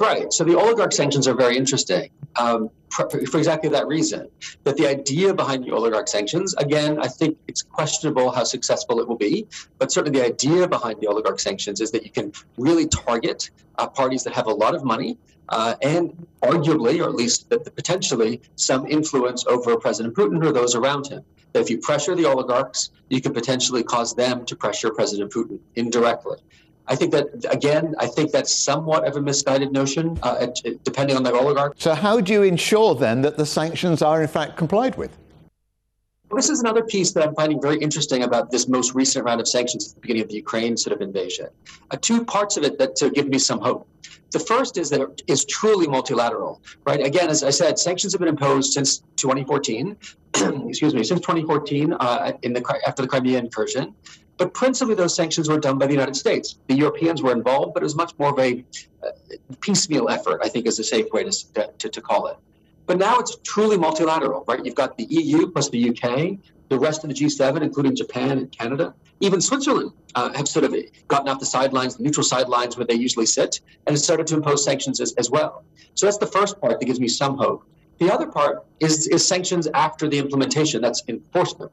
Right. 0.00 0.32
So 0.32 0.44
the 0.44 0.56
oligarch 0.58 0.92
sanctions 0.92 1.28
are 1.28 1.34
very 1.34 1.56
interesting 1.56 2.10
um, 2.36 2.70
for, 2.90 3.08
for, 3.10 3.38
exactly 3.38 3.68
that 3.70 3.86
reason. 3.86 4.28
That 4.64 4.76
the 4.76 4.86
idea 4.86 5.34
behind 5.34 5.64
the 5.64 5.70
oligarch 5.72 6.08
sanctions, 6.08 6.54
again, 6.54 6.98
I 6.98 7.08
think 7.08 7.36
it's 7.46 7.62
questionable 7.62 8.30
how 8.30 8.44
successful 8.44 9.00
it 9.00 9.08
will 9.08 9.18
be, 9.18 9.46
but 9.78 9.92
certainly 9.92 10.18
the 10.18 10.24
idea 10.24 10.66
behind 10.66 11.00
the 11.00 11.08
oligarch 11.08 11.40
sanctions 11.40 11.80
is 11.80 11.90
that 11.90 12.04
you 12.04 12.10
can 12.10 12.32
really 12.56 12.86
target 12.88 13.50
uh, 13.78 13.86
parties 13.86 14.24
that 14.24 14.32
have 14.32 14.46
a 14.46 14.52
lot 14.52 14.74
of 14.74 14.82
money 14.82 15.18
uh, 15.50 15.74
and 15.82 16.26
arguably, 16.42 17.04
or 17.04 17.08
at 17.08 17.14
least 17.14 17.50
potentially, 17.50 18.40
some 18.56 18.86
influence 18.86 19.44
over 19.46 19.76
President 19.76 20.14
Putin 20.14 20.42
or 20.42 20.52
those 20.52 20.74
around 20.74 21.06
him. 21.06 21.22
That 21.52 21.60
if 21.60 21.68
you 21.68 21.78
pressure 21.78 22.14
the 22.14 22.24
oligarchs, 22.24 22.90
you 23.10 23.20
could 23.20 23.34
potentially 23.34 23.82
cause 23.82 24.14
them 24.14 24.46
to 24.46 24.56
pressure 24.56 24.90
President 24.90 25.30
Putin 25.30 25.58
indirectly. 25.76 26.38
I 26.88 26.96
think 26.96 27.12
that, 27.12 27.26
again, 27.50 27.94
I 27.98 28.06
think 28.06 28.32
that's 28.32 28.54
somewhat 28.54 29.06
of 29.06 29.16
a 29.16 29.20
misguided 29.20 29.72
notion, 29.72 30.18
uh, 30.22 30.48
depending 30.84 31.16
on 31.16 31.22
the 31.22 31.32
oligarch. 31.32 31.74
So, 31.78 31.94
how 31.94 32.20
do 32.20 32.32
you 32.32 32.42
ensure 32.42 32.94
then 32.94 33.22
that 33.22 33.36
the 33.36 33.46
sanctions 33.46 34.02
are 34.02 34.20
in 34.22 34.28
fact 34.28 34.56
complied 34.56 34.96
with? 34.96 35.16
This 36.34 36.48
is 36.48 36.60
another 36.60 36.82
piece 36.82 37.12
that 37.12 37.26
I'm 37.26 37.34
finding 37.34 37.60
very 37.60 37.76
interesting 37.78 38.22
about 38.22 38.50
this 38.50 38.66
most 38.66 38.94
recent 38.94 39.24
round 39.26 39.40
of 39.40 39.46
sanctions 39.46 39.88
at 39.88 39.94
the 39.96 40.00
beginning 40.00 40.22
of 40.22 40.28
the 40.28 40.36
Ukraine 40.36 40.78
sort 40.78 40.94
of 40.94 41.02
invasion. 41.02 41.48
Uh, 41.90 41.98
two 42.00 42.24
parts 42.24 42.56
of 42.56 42.64
it 42.64 42.78
that 42.78 42.98
give 43.14 43.28
me 43.28 43.38
some 43.38 43.60
hope. 43.60 43.86
The 44.30 44.38
first 44.38 44.78
is 44.78 44.88
that 44.90 45.02
it 45.02 45.22
is 45.26 45.44
truly 45.44 45.86
multilateral, 45.86 46.62
right? 46.86 47.04
Again, 47.04 47.28
as 47.28 47.44
I 47.44 47.50
said, 47.50 47.78
sanctions 47.78 48.14
have 48.14 48.20
been 48.20 48.28
imposed 48.28 48.72
since 48.72 49.00
2014. 49.16 49.94
excuse 50.68 50.94
me, 50.94 51.04
since 51.04 51.20
2014, 51.20 51.92
uh, 51.92 52.32
in 52.40 52.54
the 52.54 52.80
after 52.86 53.02
the 53.02 53.08
Crimea 53.08 53.38
incursion. 53.38 53.94
But 54.38 54.54
principally, 54.54 54.94
those 54.94 55.14
sanctions 55.14 55.50
were 55.50 55.60
done 55.60 55.76
by 55.78 55.86
the 55.86 55.92
United 55.92 56.16
States. 56.16 56.58
The 56.66 56.74
Europeans 56.74 57.22
were 57.22 57.32
involved, 57.32 57.74
but 57.74 57.82
it 57.82 57.84
was 57.84 57.94
much 57.94 58.14
more 58.18 58.30
of 58.30 58.38
a 58.38 58.64
uh, 59.06 59.10
piecemeal 59.60 60.08
effort. 60.08 60.40
I 60.42 60.48
think 60.48 60.66
is 60.66 60.78
a 60.78 60.84
safe 60.84 61.12
way 61.12 61.24
to, 61.24 61.70
to, 61.78 61.88
to 61.90 62.00
call 62.00 62.28
it. 62.28 62.38
But 62.86 62.98
now 62.98 63.18
it's 63.18 63.36
truly 63.44 63.76
multilateral, 63.76 64.44
right? 64.48 64.64
You've 64.64 64.74
got 64.74 64.96
the 64.96 65.04
EU 65.04 65.50
plus 65.50 65.70
the 65.70 65.90
UK, 65.90 66.38
the 66.68 66.78
rest 66.78 67.04
of 67.04 67.10
the 67.10 67.14
G7, 67.14 67.62
including 67.62 67.94
Japan 67.94 68.38
and 68.38 68.50
Canada, 68.50 68.94
even 69.20 69.40
Switzerland 69.40 69.92
uh, 70.16 70.32
have 70.34 70.48
sort 70.48 70.64
of 70.64 70.74
gotten 71.06 71.28
off 71.28 71.38
the 71.38 71.46
sidelines, 71.46 71.96
the 71.96 72.02
neutral 72.02 72.24
sidelines 72.24 72.76
where 72.76 72.86
they 72.86 72.94
usually 72.94 73.26
sit, 73.26 73.60
and 73.86 73.96
started 73.98 74.26
to 74.26 74.34
impose 74.34 74.64
sanctions 74.64 75.00
as, 75.00 75.12
as 75.12 75.30
well. 75.30 75.64
So 75.94 76.06
that's 76.06 76.18
the 76.18 76.26
first 76.26 76.60
part 76.60 76.80
that 76.80 76.86
gives 76.86 76.98
me 76.98 77.08
some 77.08 77.36
hope. 77.36 77.64
The 77.98 78.12
other 78.12 78.26
part 78.26 78.66
is, 78.80 79.06
is 79.06 79.26
sanctions 79.26 79.68
after 79.74 80.08
the 80.08 80.18
implementation, 80.18 80.82
that's 80.82 81.02
enforcement. 81.06 81.70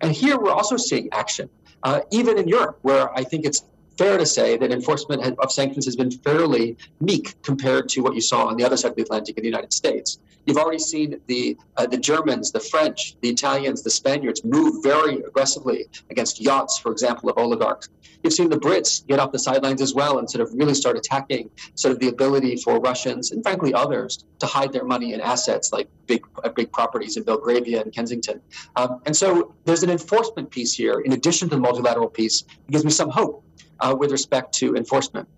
And 0.00 0.10
here 0.10 0.38
we're 0.38 0.52
also 0.52 0.78
seeing 0.78 1.08
action, 1.12 1.50
uh, 1.82 2.00
even 2.10 2.38
in 2.38 2.48
Europe, 2.48 2.78
where 2.80 3.12
I 3.14 3.24
think 3.24 3.44
it's 3.44 3.62
fair 3.96 4.18
to 4.18 4.26
say 4.26 4.56
that 4.56 4.72
enforcement 4.72 5.38
of 5.38 5.52
sanctions 5.52 5.84
has 5.84 5.96
been 5.96 6.10
fairly 6.10 6.76
meek 7.00 7.40
compared 7.42 7.88
to 7.90 8.00
what 8.02 8.14
you 8.14 8.20
saw 8.20 8.46
on 8.46 8.56
the 8.56 8.64
other 8.64 8.76
side 8.76 8.90
of 8.90 8.96
the 8.96 9.02
Atlantic 9.02 9.36
in 9.36 9.42
the 9.42 9.48
United 9.48 9.72
States. 9.72 10.18
You've 10.46 10.58
already 10.58 10.78
seen 10.78 11.20
the 11.26 11.56
uh, 11.76 11.86
the 11.86 11.96
Germans, 11.96 12.52
the 12.52 12.60
French, 12.60 13.16
the 13.20 13.28
Italians, 13.28 13.82
the 13.82 13.90
Spaniards 13.90 14.44
move 14.44 14.82
very 14.82 15.16
aggressively 15.22 15.86
against 16.10 16.40
yachts, 16.40 16.78
for 16.78 16.92
example, 16.92 17.28
of 17.28 17.36
oligarchs. 17.36 17.88
You've 18.22 18.32
seen 18.32 18.48
the 18.48 18.58
Brits 18.58 19.06
get 19.06 19.18
off 19.18 19.32
the 19.32 19.38
sidelines 19.38 19.82
as 19.82 19.92
well 19.92 20.18
and 20.18 20.30
sort 20.30 20.42
of 20.42 20.54
really 20.54 20.74
start 20.74 20.96
attacking 20.96 21.50
sort 21.74 21.92
of 21.92 21.98
the 21.98 22.08
ability 22.08 22.56
for 22.56 22.78
Russians 22.80 23.32
and 23.32 23.42
frankly 23.42 23.74
others 23.74 24.24
to 24.38 24.46
hide 24.46 24.72
their 24.72 24.84
money 24.84 25.14
in 25.14 25.20
assets 25.20 25.72
like 25.72 25.88
big 26.06 26.24
uh, 26.44 26.48
big 26.50 26.70
properties 26.72 27.16
in 27.16 27.24
Belgravia 27.24 27.82
and 27.82 27.92
Kensington. 27.92 28.40
Um, 28.76 29.00
and 29.06 29.16
so 29.16 29.54
there's 29.64 29.82
an 29.82 29.90
enforcement 29.90 30.50
piece 30.50 30.74
here 30.74 31.00
in 31.00 31.12
addition 31.12 31.48
to 31.48 31.56
the 31.56 31.60
multilateral 31.60 32.08
piece. 32.08 32.42
It 32.42 32.70
gives 32.70 32.84
me 32.84 32.92
some 32.92 33.10
hope 33.10 33.42
uh, 33.80 33.94
with 33.98 34.10
respect 34.10 34.52
to 34.54 34.76
enforcement. 34.76 35.28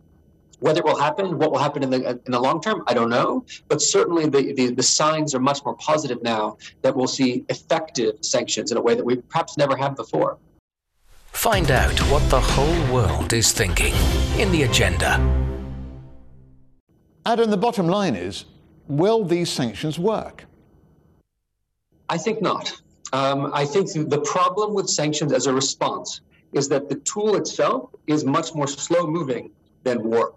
Whether 0.61 0.81
it 0.81 0.85
will 0.85 0.99
happen, 0.99 1.39
what 1.39 1.53
will 1.53 1.59
happen 1.59 1.85
in 1.85 1.91
the 1.91 2.21
in 2.27 2.33
the 2.33 2.41
long 2.41 2.61
term, 2.61 2.83
I 2.89 2.95
don't 2.95 3.11
know. 3.11 3.45
But 3.69 3.81
certainly, 3.81 4.27
the, 4.27 4.53
the, 4.55 4.75
the 4.75 4.83
signs 4.83 5.33
are 5.35 5.41
much 5.41 5.65
more 5.65 5.75
positive 5.77 6.21
now 6.23 6.59
that 6.83 6.97
we'll 6.97 7.07
see 7.07 7.45
effective 7.49 8.17
sanctions 8.23 8.73
in 8.73 8.77
a 8.77 8.81
way 8.81 8.95
that 8.97 9.05
we 9.05 9.17
perhaps 9.17 9.57
never 9.57 9.77
have 9.77 9.95
before. 9.95 10.39
Find 11.29 11.71
out 11.71 11.97
what 12.11 12.29
the 12.29 12.41
whole 12.41 12.93
world 12.93 13.33
is 13.33 13.53
thinking 13.53 13.95
in 14.37 14.51
the 14.51 14.65
agenda. 14.65 15.21
Adam, 17.25 17.51
the 17.51 17.57
bottom 17.57 17.87
line 17.87 18.17
is: 18.17 18.45
Will 18.89 19.25
these 19.25 19.51
sanctions 19.51 19.97
work? 19.97 20.45
I 22.09 22.19
think 22.19 22.43
not. 22.43 22.73
Um, 23.13 23.51
I 23.55 23.65
think 23.65 23.91
the 24.11 24.21
problem 24.23 24.75
with 24.75 24.89
sanctions 24.89 25.33
as 25.33 25.47
a 25.47 25.55
response 25.55 26.21
is 26.53 26.69
that 26.69 26.89
the 26.89 26.97
tool 26.97 27.37
itself 27.37 27.91
is 28.07 28.25
much 28.25 28.55
more 28.55 28.67
slow 28.67 29.07
moving 29.07 29.51
than 29.83 30.03
war. 30.03 30.35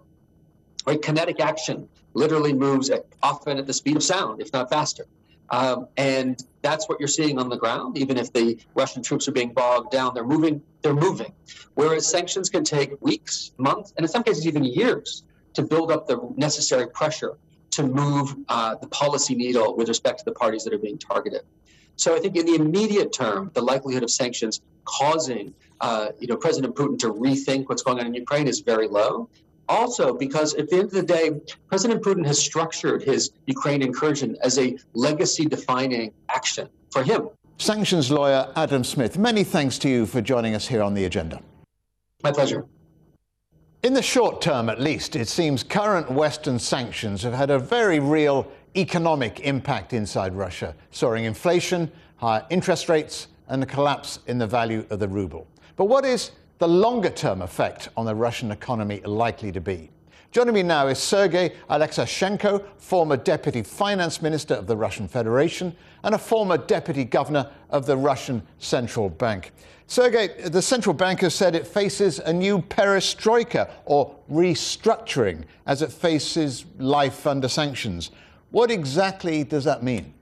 Right? 0.86 1.00
Kinetic 1.00 1.40
action 1.40 1.88
literally 2.14 2.52
moves 2.52 2.90
at, 2.90 3.06
often 3.22 3.58
at 3.58 3.66
the 3.66 3.72
speed 3.72 3.96
of 3.96 4.02
sound, 4.02 4.42
if 4.42 4.52
not 4.52 4.68
faster. 4.68 5.06
Um, 5.50 5.88
and 5.96 6.42
that's 6.62 6.88
what 6.88 6.98
you're 6.98 7.08
seeing 7.08 7.38
on 7.38 7.48
the 7.48 7.56
ground. 7.56 7.98
Even 7.98 8.16
if 8.16 8.32
the 8.32 8.58
Russian 8.74 9.02
troops 9.02 9.28
are 9.28 9.32
being 9.32 9.52
bogged 9.52 9.90
down, 9.90 10.14
they're 10.14 10.24
moving. 10.24 10.62
They're 10.80 10.94
moving. 10.94 11.32
Whereas 11.74 12.06
sanctions 12.06 12.48
can 12.48 12.64
take 12.64 12.90
weeks, 13.02 13.52
months, 13.58 13.92
and 13.96 14.04
in 14.04 14.10
some 14.10 14.22
cases 14.22 14.46
even 14.46 14.64
years 14.64 15.24
to 15.54 15.62
build 15.62 15.92
up 15.92 16.06
the 16.06 16.18
necessary 16.36 16.88
pressure 16.88 17.36
to 17.72 17.82
move 17.82 18.34
uh, 18.48 18.74
the 18.76 18.86
policy 18.88 19.34
needle 19.34 19.76
with 19.76 19.88
respect 19.88 20.18
to 20.20 20.24
the 20.24 20.32
parties 20.32 20.64
that 20.64 20.72
are 20.72 20.78
being 20.78 20.98
targeted. 20.98 21.42
So 21.96 22.16
I 22.16 22.20
think 22.20 22.36
in 22.36 22.46
the 22.46 22.54
immediate 22.54 23.12
term, 23.12 23.50
the 23.54 23.62
likelihood 23.62 24.02
of 24.02 24.10
sanctions 24.10 24.60
causing 24.84 25.54
uh, 25.80 26.08
you 26.18 26.26
know 26.26 26.36
President 26.36 26.74
Putin 26.74 26.98
to 27.00 27.12
rethink 27.12 27.68
what's 27.68 27.82
going 27.82 28.00
on 28.00 28.06
in 28.06 28.14
Ukraine 28.14 28.48
is 28.48 28.60
very 28.60 28.88
low. 28.88 29.28
Also, 29.68 30.12
because 30.12 30.54
at 30.54 30.68
the 30.68 30.76
end 30.76 30.84
of 30.84 30.90
the 30.90 31.02
day, 31.02 31.30
President 31.68 32.02
Putin 32.02 32.26
has 32.26 32.38
structured 32.38 33.02
his 33.02 33.30
Ukraine 33.46 33.80
incursion 33.80 34.36
as 34.42 34.58
a 34.58 34.76
legacy 34.92 35.44
defining 35.44 36.12
action 36.28 36.68
for 36.90 37.02
him. 37.02 37.28
Sanctions 37.58 38.10
lawyer 38.10 38.52
Adam 38.56 38.84
Smith, 38.84 39.16
many 39.16 39.44
thanks 39.44 39.78
to 39.78 39.88
you 39.88 40.04
for 40.04 40.20
joining 40.20 40.54
us 40.54 40.66
here 40.66 40.82
on 40.82 40.94
the 40.94 41.04
agenda. 41.04 41.40
My 42.22 42.32
pleasure. 42.32 42.66
In 43.82 43.94
the 43.94 44.02
short 44.02 44.40
term, 44.40 44.68
at 44.68 44.80
least, 44.80 45.16
it 45.16 45.26
seems 45.28 45.62
current 45.64 46.10
Western 46.10 46.58
sanctions 46.58 47.22
have 47.22 47.34
had 47.34 47.50
a 47.50 47.58
very 47.58 47.98
real 47.98 48.46
economic 48.76 49.40
impact 49.40 49.92
inside 49.92 50.34
Russia, 50.34 50.74
soaring 50.90 51.24
inflation, 51.24 51.90
higher 52.16 52.44
interest 52.50 52.88
rates, 52.88 53.28
and 53.48 53.62
a 53.62 53.66
collapse 53.66 54.20
in 54.26 54.38
the 54.38 54.46
value 54.46 54.86
of 54.90 54.98
the 54.98 55.08
ruble. 55.08 55.46
But 55.76 55.86
what 55.86 56.04
is 56.04 56.32
the 56.58 56.68
longer 56.68 57.10
term 57.10 57.42
effect 57.42 57.88
on 57.96 58.06
the 58.06 58.14
Russian 58.14 58.50
economy 58.50 59.00
likely 59.00 59.52
to 59.52 59.60
be? 59.60 59.90
Joining 60.30 60.54
me 60.54 60.62
now 60.62 60.86
is 60.86 60.98
Sergei 60.98 61.52
Alexashenko, 61.68 62.64
former 62.78 63.18
deputy 63.18 63.62
finance 63.62 64.22
minister 64.22 64.54
of 64.54 64.66
the 64.66 64.74
Russian 64.74 65.06
Federation 65.06 65.76
and 66.04 66.14
a 66.14 66.18
former 66.18 66.56
deputy 66.56 67.04
governor 67.04 67.50
of 67.68 67.84
the 67.84 67.96
Russian 67.96 68.42
Central 68.58 69.10
Bank. 69.10 69.52
Sergei, 69.88 70.28
the 70.48 70.62
central 70.62 70.94
bank 70.94 71.20
has 71.20 71.34
said 71.34 71.54
it 71.54 71.66
faces 71.66 72.18
a 72.20 72.32
new 72.32 72.60
perestroika 72.62 73.70
or 73.84 74.16
restructuring 74.30 75.44
as 75.66 75.82
it 75.82 75.92
faces 75.92 76.64
life 76.78 77.26
under 77.26 77.46
sanctions. 77.46 78.10
What 78.52 78.70
exactly 78.70 79.44
does 79.44 79.64
that 79.64 79.82
mean? 79.82 80.12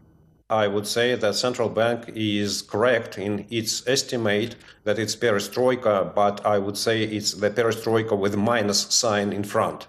I 0.48 0.68
would 0.68 0.86
say 0.86 1.16
that 1.16 1.34
central 1.34 1.68
bank 1.68 2.12
is 2.14 2.62
correct 2.62 3.18
in 3.18 3.44
its 3.50 3.84
estimate 3.88 4.54
that 4.84 5.00
it's 5.00 5.16
perestroika, 5.16 6.14
but 6.14 6.46
I 6.46 6.56
would 6.58 6.76
say 6.76 7.02
it's 7.02 7.32
the 7.32 7.50
perestroika 7.50 8.16
with 8.16 8.36
minus 8.36 8.82
sign 8.82 9.32
in 9.32 9.42
front. 9.42 9.88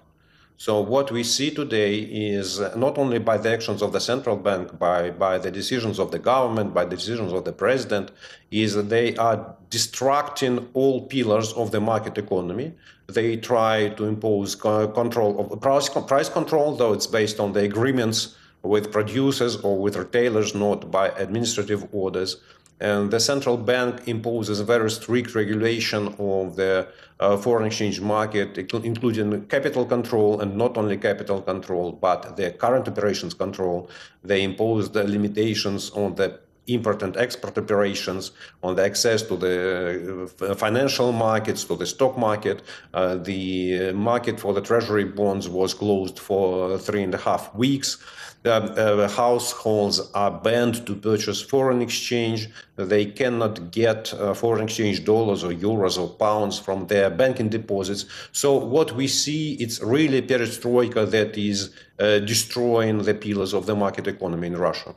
So 0.65 0.79
what 0.79 1.09
we 1.09 1.23
see 1.23 1.49
today 1.49 2.01
is 2.01 2.61
uh, 2.61 2.75
not 2.77 2.99
only 2.99 3.17
by 3.17 3.37
the 3.39 3.51
actions 3.51 3.81
of 3.81 3.93
the 3.93 3.99
central 3.99 4.35
bank, 4.35 4.77
by, 4.77 5.09
by 5.09 5.39
the 5.39 5.49
decisions 5.49 5.97
of 5.97 6.11
the 6.11 6.19
government, 6.19 6.71
by 6.71 6.85
the 6.85 6.95
decisions 6.95 7.33
of 7.33 7.45
the 7.45 7.51
president, 7.51 8.11
is 8.51 8.75
that 8.75 8.87
they 8.89 9.15
are 9.15 9.55
distracting 9.71 10.69
all 10.75 11.07
pillars 11.07 11.51
of 11.53 11.71
the 11.71 11.81
market 11.81 12.19
economy. 12.19 12.73
They 13.07 13.37
try 13.37 13.89
to 13.97 14.05
impose 14.05 14.53
control 14.53 15.51
of 15.51 15.59
price, 15.61 15.89
price 15.89 16.29
control, 16.29 16.75
though 16.75 16.93
it's 16.93 17.07
based 17.07 17.39
on 17.39 17.53
the 17.53 17.63
agreements 17.63 18.35
with 18.61 18.91
producers 18.91 19.55
or 19.55 19.81
with 19.81 19.95
retailers, 19.95 20.53
not 20.53 20.91
by 20.91 21.07
administrative 21.09 21.87
orders. 21.91 22.37
And 22.81 23.11
the 23.11 23.19
central 23.19 23.57
bank 23.57 24.07
imposes 24.07 24.59
very 24.61 24.89
strict 24.89 25.35
regulation 25.35 26.15
of 26.17 26.55
the 26.55 26.87
uh, 27.19 27.37
foreign 27.37 27.67
exchange 27.67 28.01
market, 28.01 28.57
including 28.57 29.45
capital 29.45 29.85
control 29.85 30.41
and 30.41 30.57
not 30.57 30.77
only 30.77 30.97
capital 30.97 31.43
control, 31.43 31.91
but 31.91 32.35
the 32.37 32.49
current 32.49 32.87
operations 32.87 33.35
control. 33.35 33.87
They 34.23 34.41
impose 34.43 34.89
the 34.89 35.03
limitations 35.03 35.91
on 35.91 36.15
the 36.15 36.39
import 36.67 37.03
and 37.03 37.15
export 37.17 37.57
operations, 37.57 38.31
on 38.63 38.75
the 38.75 38.83
access 38.83 39.21
to 39.23 39.35
the 39.37 40.29
uh, 40.41 40.55
financial 40.55 41.11
markets, 41.11 41.63
to 41.65 41.75
the 41.75 41.85
stock 41.85 42.17
market. 42.17 42.63
Uh, 42.93 43.15
the 43.15 43.91
market 43.91 44.39
for 44.39 44.53
the 44.53 44.61
treasury 44.61 45.03
bonds 45.03 45.47
was 45.47 45.73
closed 45.75 46.17
for 46.17 46.77
three 46.79 47.03
and 47.03 47.13
a 47.13 47.17
half 47.17 47.53
weeks. 47.53 47.97
Uh, 48.43 49.07
households 49.07 49.99
are 50.15 50.31
banned 50.31 50.85
to 50.87 50.95
purchase 50.95 51.41
foreign 51.41 51.79
exchange. 51.79 52.49
They 52.75 53.05
cannot 53.05 53.69
get 53.69 54.11
uh, 54.15 54.33
foreign 54.33 54.63
exchange 54.63 55.05
dollars 55.05 55.43
or 55.43 55.51
euros 55.51 56.01
or 56.01 56.09
pounds 56.09 56.57
from 56.57 56.87
their 56.87 57.11
banking 57.11 57.49
deposits. 57.49 58.05
So 58.31 58.57
what 58.57 58.93
we 58.93 59.07
see, 59.07 59.53
it's 59.53 59.79
really 59.79 60.23
perestroika 60.23 61.09
that 61.11 61.37
is 61.37 61.69
uh, 61.99 62.17
destroying 62.19 63.03
the 63.03 63.13
pillars 63.13 63.53
of 63.53 63.67
the 63.67 63.75
market 63.75 64.07
economy 64.07 64.47
in 64.47 64.57
Russia. 64.57 64.95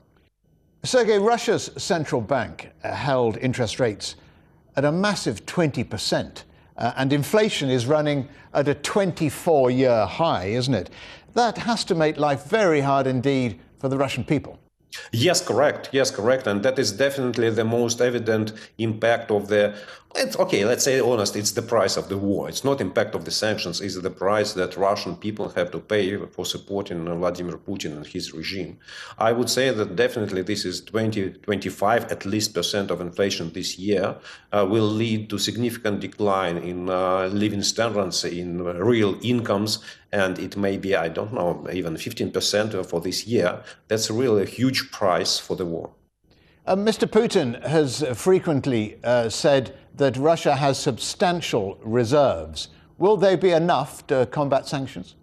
Sergei, 0.83 1.19
Russia's 1.19 1.71
central 1.77 2.23
bank 2.23 2.71
held 2.83 3.37
interest 3.39 3.79
rates 3.79 4.17
at 4.77 4.85
a 4.85 4.93
massive 4.93 5.45
20%, 5.47 6.45
uh, 6.77 6.93
and 6.97 7.13
inflation 7.13 7.71
is 7.71 7.87
running 7.87 8.29
at 8.53 8.69
a 8.69 8.75
24 8.75 9.71
year 9.71 10.07
high, 10.07 10.47
isn't 10.47 10.75
it? 10.75 10.91
That 11.35 11.59
has 11.59 11.85
to 11.85 11.95
make 11.95 12.17
life 12.17 12.45
very 12.45 12.81
hard 12.81 13.07
indeed 13.07 13.61
for 13.79 13.89
the 13.89 13.99
Russian 13.99 14.25
people. 14.25 14.59
Yes, 15.13 15.45
correct. 15.45 15.91
Yes, 15.93 16.11
correct. 16.11 16.47
And 16.47 16.63
that 16.63 16.79
is 16.79 16.93
definitely 16.93 17.51
the 17.51 17.65
most 17.65 18.01
evident 18.01 18.53
impact 18.79 19.31
of 19.33 19.49
the 19.49 19.75
it's 20.17 20.37
okay, 20.39 20.65
let's 20.65 20.85
say 20.85 21.01
honest, 21.01 21.35
it's 21.35 21.53
the 21.53 21.63
price 21.63 21.97
of 21.97 22.09
the 22.09 22.17
war. 22.17 22.49
It's 22.49 22.65
not 22.65 22.81
impact 22.81 23.15
of 23.15 23.25
the 23.25 23.31
sanctions, 23.31 23.81
it's 23.81 24.01
the 24.01 24.11
price 24.11 24.53
that 24.53 24.77
Russian 24.77 25.17
people 25.17 25.49
have 25.51 25.71
to 25.73 25.81
pay 25.81 26.17
for 26.27 26.45
supporting 26.45 27.05
Vladimir 27.05 27.59
Putin 27.59 27.97
and 27.97 28.07
his 28.07 28.33
regime. 28.33 28.79
I 29.19 29.33
would 29.33 29.51
say 29.51 29.71
that 29.71 29.97
definitely 29.97 30.43
this 30.43 30.65
is 30.65 30.83
20, 30.83 31.31
25 31.43 32.13
at 32.13 32.25
least 32.25 32.55
percent 32.55 32.91
of 32.91 33.01
inflation 33.01 33.53
this 33.53 33.79
year 33.79 34.17
uh, 34.53 34.67
will 34.69 34.87
lead 34.87 35.31
to 35.31 35.39
significant 35.39 36.01
decline 36.01 36.59
in 36.59 36.89
uh, 36.89 37.27
living 37.27 37.63
standards, 37.63 38.25
in 38.25 38.63
real 38.63 39.19
incomes, 39.23 39.81
and 40.13 40.39
it 40.39 40.57
may 40.57 40.77
be, 40.77 40.95
I 40.95 41.09
don't 41.09 41.33
know, 41.33 41.67
even 41.73 41.97
15% 41.97 42.87
for 42.87 43.01
this 43.01 43.27
year. 43.27 43.63
That's 43.89 44.11
really 44.11 44.43
a 44.43 44.47
huge 44.47 44.93
price 44.93 45.39
for 45.39 45.57
the 45.57 45.67
war. 45.67 45.91
Uh, 46.67 46.77
Mr. 46.77 47.07
Putin 47.07 47.63
has 47.63 48.03
frequently 48.15 48.97
uh, 49.05 49.29
said 49.29 49.77
that 49.97 50.17
Russia 50.17 50.57
has 50.57 50.79
substantial 50.79 51.79
reserves. 51.83 52.69
Will 52.99 53.17
they 53.17 53.37
be 53.37 53.51
enough 53.51 54.07
to 54.09 54.27
combat 54.27 54.67
sanctions? 54.67 55.17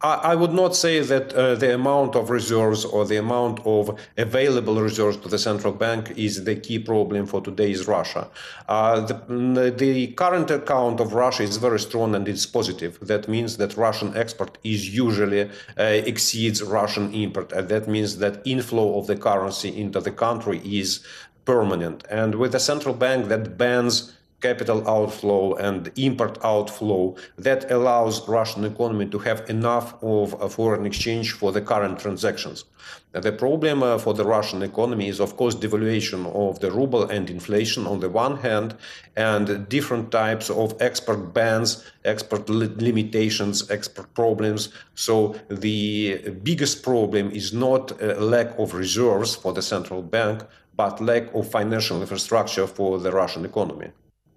I 0.00 0.36
would 0.36 0.52
not 0.52 0.76
say 0.76 1.00
that 1.00 1.32
uh, 1.32 1.56
the 1.56 1.74
amount 1.74 2.14
of 2.14 2.30
reserves 2.30 2.84
or 2.84 3.04
the 3.04 3.16
amount 3.16 3.58
of 3.66 3.98
available 4.16 4.80
reserves 4.80 5.16
to 5.18 5.28
the 5.28 5.40
central 5.40 5.72
bank 5.72 6.12
is 6.16 6.44
the 6.44 6.54
key 6.54 6.78
problem 6.78 7.26
for 7.26 7.40
today's 7.40 7.88
Russia. 7.88 8.28
Uh, 8.68 9.00
the, 9.00 9.74
the, 9.76 10.06
current 10.12 10.52
account 10.52 11.00
of 11.00 11.14
Russia 11.14 11.42
is 11.42 11.56
very 11.56 11.80
strong 11.80 12.14
and 12.14 12.28
it's 12.28 12.46
positive. 12.46 12.96
That 13.00 13.26
means 13.26 13.56
that 13.56 13.76
Russian 13.76 14.16
export 14.16 14.56
is 14.62 14.94
usually 14.94 15.50
uh, 15.76 15.82
exceeds 15.82 16.62
Russian 16.62 17.12
import, 17.12 17.50
and 17.50 17.68
that 17.68 17.88
means 17.88 18.18
that 18.18 18.40
inflow 18.46 19.00
of 19.00 19.08
the 19.08 19.16
currency 19.16 19.76
into 19.80 20.00
the 20.00 20.12
country 20.12 20.60
is 20.64 21.00
permanent. 21.48 22.04
And 22.10 22.34
with 22.34 22.54
a 22.54 22.60
central 22.60 22.94
bank 22.94 23.28
that 23.28 23.56
bans 23.56 24.12
capital 24.40 24.88
outflow 24.88 25.54
and 25.54 25.90
import 25.96 26.38
outflow 26.44 27.16
that 27.36 27.70
allows 27.70 28.26
Russian 28.28 28.64
economy 28.64 29.06
to 29.06 29.18
have 29.18 29.48
enough 29.50 29.94
of 30.02 30.52
foreign 30.52 30.86
exchange 30.86 31.32
for 31.32 31.50
the 31.52 31.60
current 31.60 31.98
transactions. 31.98 32.64
The 33.12 33.32
problem 33.32 33.82
uh, 33.82 33.98
for 33.98 34.14
the 34.14 34.24
Russian 34.24 34.62
economy 34.62 35.08
is, 35.08 35.18
of 35.18 35.36
course, 35.36 35.54
devaluation 35.54 36.26
of 36.34 36.60
the 36.60 36.70
ruble 36.70 37.04
and 37.04 37.28
inflation 37.30 37.86
on 37.86 38.00
the 38.00 38.08
one 38.08 38.36
hand, 38.36 38.76
and 39.16 39.68
different 39.68 40.12
types 40.12 40.50
of 40.50 40.76
export 40.80 41.32
bans, 41.32 41.84
export 42.04 42.48
li- 42.48 42.70
limitations, 42.76 43.70
export 43.70 44.12
problems. 44.14 44.68
So 44.94 45.34
the 45.48 46.30
biggest 46.42 46.82
problem 46.82 47.30
is 47.30 47.52
not 47.52 48.00
a 48.00 48.14
lack 48.20 48.58
of 48.58 48.74
reserves 48.74 49.34
for 49.34 49.52
the 49.52 49.62
central 49.62 50.02
bank, 50.02 50.42
but 50.76 51.00
lack 51.00 51.34
of 51.34 51.50
financial 51.50 52.00
infrastructure 52.00 52.66
for 52.66 52.98
the 52.98 53.10
Russian 53.10 53.44
economy. 53.44 53.90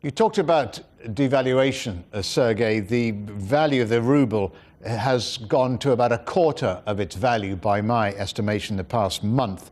You 0.04 0.10
talked 0.10 0.40
about 0.40 0.80
devaluation, 1.14 2.02
uh, 2.12 2.24
Sergei. 2.24 2.80
The 2.80 3.12
value 3.12 3.84
of 3.84 3.90
the 3.90 4.02
ruble 4.02 4.52
has 4.84 5.38
gone 5.38 5.78
to 5.78 5.92
about 5.92 6.12
a 6.12 6.18
quarter 6.18 6.82
of 6.88 7.00
its 7.00 7.16
value 7.16 7.56
by 7.56 7.82
my 7.82 8.12
estimation 8.16 8.78
the 8.78 8.84
past 8.84 9.24
month. 9.24 9.70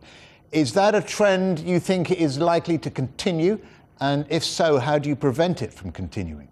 Is 0.52 0.74
that 0.74 0.94
a 0.94 1.02
trend 1.02 1.58
you 1.62 1.80
think 1.80 2.12
is 2.12 2.38
likely 2.38 2.78
to 2.78 2.92
continue? 2.92 3.58
And 4.02 4.28
if 4.30 4.44
so, 4.44 4.78
how 4.78 5.00
do 5.00 5.10
you 5.10 5.16
prevent 5.16 5.64
it 5.64 5.74
from 5.74 5.92
continuing? 5.92 6.48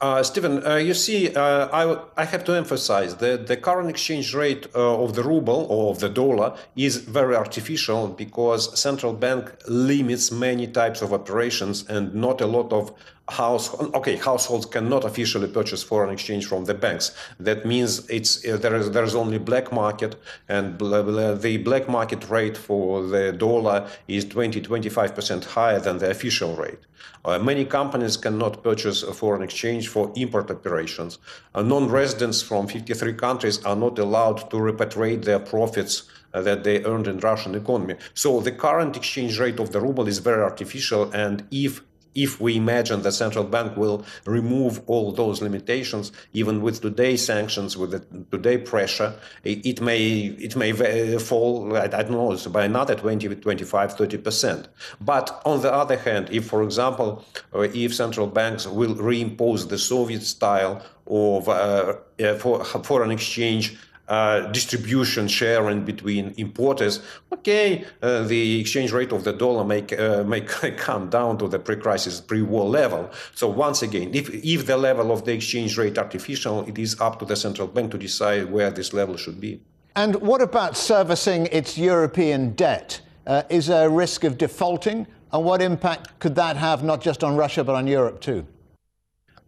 Uh, 0.00 0.22
Stephen, 0.22 0.64
uh, 0.64 0.76
you 0.76 0.94
see, 0.94 1.34
uh, 1.34 1.66
I, 1.72 2.22
I 2.22 2.24
have 2.24 2.44
to 2.44 2.52
emphasize 2.52 3.16
that 3.16 3.48
the 3.48 3.56
current 3.56 3.90
exchange 3.90 4.32
rate 4.32 4.68
uh, 4.72 5.02
of 5.02 5.14
the 5.14 5.24
ruble 5.24 5.66
or 5.68 5.90
of 5.90 5.98
the 5.98 6.08
dollar 6.08 6.56
is 6.76 6.98
very 6.98 7.34
artificial 7.34 8.06
because 8.06 8.78
central 8.78 9.12
bank 9.12 9.52
limits 9.66 10.30
many 10.30 10.68
types 10.68 11.02
of 11.02 11.12
operations 11.12 11.84
and 11.88 12.14
not 12.14 12.40
a 12.40 12.46
lot 12.46 12.72
of 12.72 12.92
house 13.28 13.74
okay 13.94 14.16
households 14.16 14.66
cannot 14.66 15.04
officially 15.04 15.48
purchase 15.48 15.82
foreign 15.82 16.10
exchange 16.10 16.46
from 16.46 16.64
the 16.64 16.74
banks. 16.74 17.14
That 17.38 17.66
means 17.66 18.08
it's 18.08 18.46
uh, 18.46 18.56
there 18.56 18.74
is 18.76 18.90
there 18.90 19.04
is 19.04 19.14
only 19.14 19.38
black 19.38 19.72
market 19.72 20.16
and 20.48 20.78
the 20.78 21.60
black 21.64 21.88
market 21.88 22.28
rate 22.30 22.56
for 22.56 23.02
the 23.06 23.32
dollar 23.32 23.88
is 24.08 24.24
20 24.24 24.60
25% 24.60 25.44
higher 25.44 25.78
than 25.78 25.98
the 25.98 26.10
official 26.10 26.56
rate. 26.56 26.80
Uh, 27.24 27.38
many 27.38 27.64
companies 27.64 28.16
cannot 28.16 28.62
purchase 28.62 29.02
foreign 29.02 29.42
exchange 29.42 29.88
for 29.88 30.12
import 30.16 30.50
operations. 30.50 31.18
Uh, 31.54 31.62
non-residents 31.62 32.40
from 32.42 32.66
53 32.66 33.12
countries 33.14 33.64
are 33.64 33.76
not 33.76 33.98
allowed 33.98 34.50
to 34.50 34.56
repatriate 34.56 35.24
their 35.24 35.38
profits 35.38 36.04
uh, 36.34 36.40
that 36.42 36.64
they 36.64 36.84
earned 36.84 37.06
in 37.06 37.18
Russian 37.18 37.54
economy. 37.54 37.96
So 38.14 38.40
the 38.40 38.52
current 38.52 38.96
exchange 38.96 39.38
rate 39.38 39.58
of 39.58 39.72
the 39.72 39.80
ruble 39.80 40.08
is 40.08 40.18
very 40.18 40.42
artificial, 40.42 41.10
and 41.12 41.44
if 41.50 41.82
if 42.14 42.40
we 42.40 42.56
imagine 42.56 43.02
the 43.02 43.12
central 43.12 43.44
bank 43.44 43.76
will 43.76 44.04
remove 44.24 44.82
all 44.86 45.12
those 45.12 45.42
limitations, 45.42 46.12
even 46.32 46.62
with 46.62 46.80
today's 46.80 47.24
sanctions, 47.24 47.76
with 47.76 47.90
the 47.90 48.00
today 48.30 48.58
pressure, 48.58 49.14
it, 49.44 49.80
may 49.80 50.36
it 50.38 50.56
may 50.56 50.72
fall, 51.18 51.76
I, 51.76 51.86
don't 51.86 52.10
know, 52.10 52.36
by 52.50 52.64
another 52.64 52.94
20, 52.94 53.28
25, 53.36 53.92
30 53.94 54.18
percent. 54.18 54.68
But 55.00 55.40
on 55.44 55.62
the 55.62 55.72
other 55.72 55.96
hand, 55.96 56.28
if, 56.30 56.46
for 56.46 56.62
example, 56.62 57.24
uh, 57.54 57.60
if 57.60 57.94
central 57.94 58.26
banks 58.26 58.66
will 58.66 58.94
reimpose 58.94 59.68
the 59.68 59.78
Soviet 59.78 60.22
style 60.22 60.82
of 61.06 61.48
uh, 61.48 61.94
for 62.38 62.64
foreign 62.64 63.10
exchange 63.10 63.78
uh, 64.08 64.40
distribution 64.52 65.28
sharing 65.28 65.84
between 65.84 66.34
importers, 66.36 67.00
okay, 67.32 67.84
uh, 68.02 68.22
the 68.22 68.60
exchange 68.60 68.92
rate 68.92 69.12
of 69.12 69.24
the 69.24 69.32
dollar 69.32 69.64
may, 69.64 69.82
uh, 69.96 70.24
may 70.24 70.40
come 70.76 71.08
down 71.10 71.38
to 71.38 71.48
the 71.48 71.58
pre-crisis, 71.58 72.20
pre-war 72.20 72.68
level. 72.68 73.10
So 73.34 73.48
once 73.48 73.82
again, 73.82 74.14
if, 74.14 74.30
if 74.30 74.66
the 74.66 74.76
level 74.76 75.12
of 75.12 75.24
the 75.24 75.32
exchange 75.32 75.76
rate 75.76 75.98
artificial, 75.98 76.64
it 76.66 76.78
is 76.78 76.98
up 77.00 77.18
to 77.18 77.24
the 77.24 77.36
central 77.36 77.68
bank 77.68 77.90
to 77.92 77.98
decide 77.98 78.50
where 78.50 78.70
this 78.70 78.92
level 78.92 79.16
should 79.16 79.40
be. 79.40 79.60
And 79.96 80.14
what 80.16 80.40
about 80.40 80.76
servicing 80.76 81.46
its 81.46 81.76
European 81.76 82.52
debt? 82.52 83.00
Uh, 83.26 83.42
is 83.50 83.66
there 83.66 83.88
a 83.88 83.90
risk 83.90 84.24
of 84.24 84.38
defaulting? 84.38 85.06
And 85.32 85.44
what 85.44 85.60
impact 85.60 86.18
could 86.18 86.34
that 86.36 86.56
have 86.56 86.82
not 86.82 87.00
just 87.00 87.22
on 87.22 87.36
Russia, 87.36 87.62
but 87.64 87.74
on 87.74 87.86
Europe 87.86 88.20
too? 88.20 88.46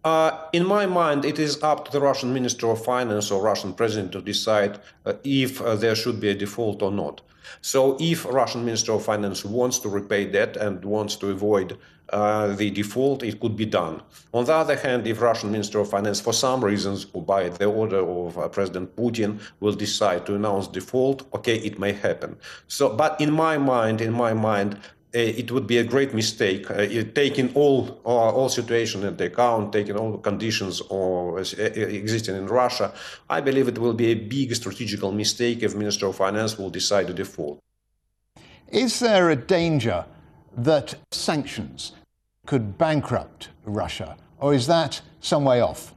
Uh, 0.03 0.47
in 0.55 0.65
my 0.65 0.87
mind, 0.87 1.25
it 1.27 1.39
is 1.39 1.63
up 1.63 1.85
to 1.85 1.93
the 1.93 2.01
Russian 2.01 2.33
Minister 2.33 2.71
of 2.71 2.83
Finance 2.83 3.31
or 3.31 3.43
Russian 3.43 3.75
President 3.75 4.13
to 4.13 4.23
decide 4.23 4.81
uh, 5.05 5.13
if 5.25 5.61
uh, 5.61 5.77
there 5.77 5.95
should 5.95 6.21
be 6.21 6.31
a 6.31 6.35
default 6.35 6.83
or 6.83 6.91
not. 6.91 7.21
So, 7.61 7.97
if 8.01 8.25
Russian 8.25 8.65
Minister 8.65 8.93
of 8.93 9.05
Finance 9.05 9.45
wants 9.45 9.79
to 9.81 9.89
repay 9.89 10.25
debt 10.25 10.57
and 10.57 10.83
wants 10.85 11.17
to 11.17 11.31
avoid 11.31 11.77
uh, 12.11 12.55
the 12.57 12.71
default, 12.71 13.23
it 13.23 13.41
could 13.41 13.57
be 13.57 13.67
done. 13.67 14.03
On 14.33 14.45
the 14.45 14.55
other 14.55 14.77
hand, 14.77 15.07
if 15.07 15.21
Russian 15.21 15.51
Minister 15.51 15.81
of 15.81 15.91
Finance, 15.91 16.21
for 16.21 16.33
some 16.33 16.65
reasons, 16.65 17.07
or 17.13 17.23
by 17.23 17.49
the 17.49 17.67
order 17.67 17.99
of 17.99 18.39
uh, 18.39 18.49
President 18.49 18.97
Putin, 18.97 19.41
will 19.61 19.75
decide 19.75 20.25
to 20.27 20.35
announce 20.35 20.67
default, 20.67 21.33
okay, 21.35 21.57
it 21.57 21.79
may 21.79 21.93
happen. 21.93 22.37
So, 22.69 22.95
but 22.95 23.21
in 23.21 23.33
my 23.33 23.59
mind, 23.59 24.01
in 24.01 24.13
my 24.13 24.33
mind, 24.33 24.79
it 25.13 25.51
would 25.51 25.67
be 25.67 25.79
a 25.79 25.85
great 25.85 26.15
mistake, 26.15 26.71
uh, 26.71 26.87
taking 27.15 27.53
all 27.55 28.01
uh, 28.05 28.09
all 28.09 28.49
situation 28.49 29.05
into 29.05 29.25
account, 29.25 29.73
taking 29.73 29.97
all 29.97 30.13
the 30.13 30.19
conditions 30.19 30.81
or 30.83 31.41
existing 31.41 32.37
in 32.37 32.47
Russia. 32.47 32.93
I 33.29 33.41
believe 33.41 33.69
it 33.69 33.79
will 33.79 33.95
be 33.95 34.07
a 34.07 34.15
big 34.15 34.55
strategical 34.55 35.13
mistake 35.13 35.63
if 35.63 35.75
Minister 35.75 36.07
of 36.07 36.17
Finance 36.17 36.59
will 36.59 36.71
decide 36.71 37.09
to 37.09 37.15
default. 37.15 37.61
Is 38.69 39.01
there 39.01 39.31
a 39.31 39.37
danger 39.37 40.05
that 40.57 40.95
sanctions 41.11 41.93
could 42.47 42.79
bankrupt 42.79 43.49
Russia, 43.65 44.17
or 44.39 44.55
is 44.55 44.67
that 44.69 45.01
some 45.21 45.45
way 45.45 45.61
off? 45.61 45.95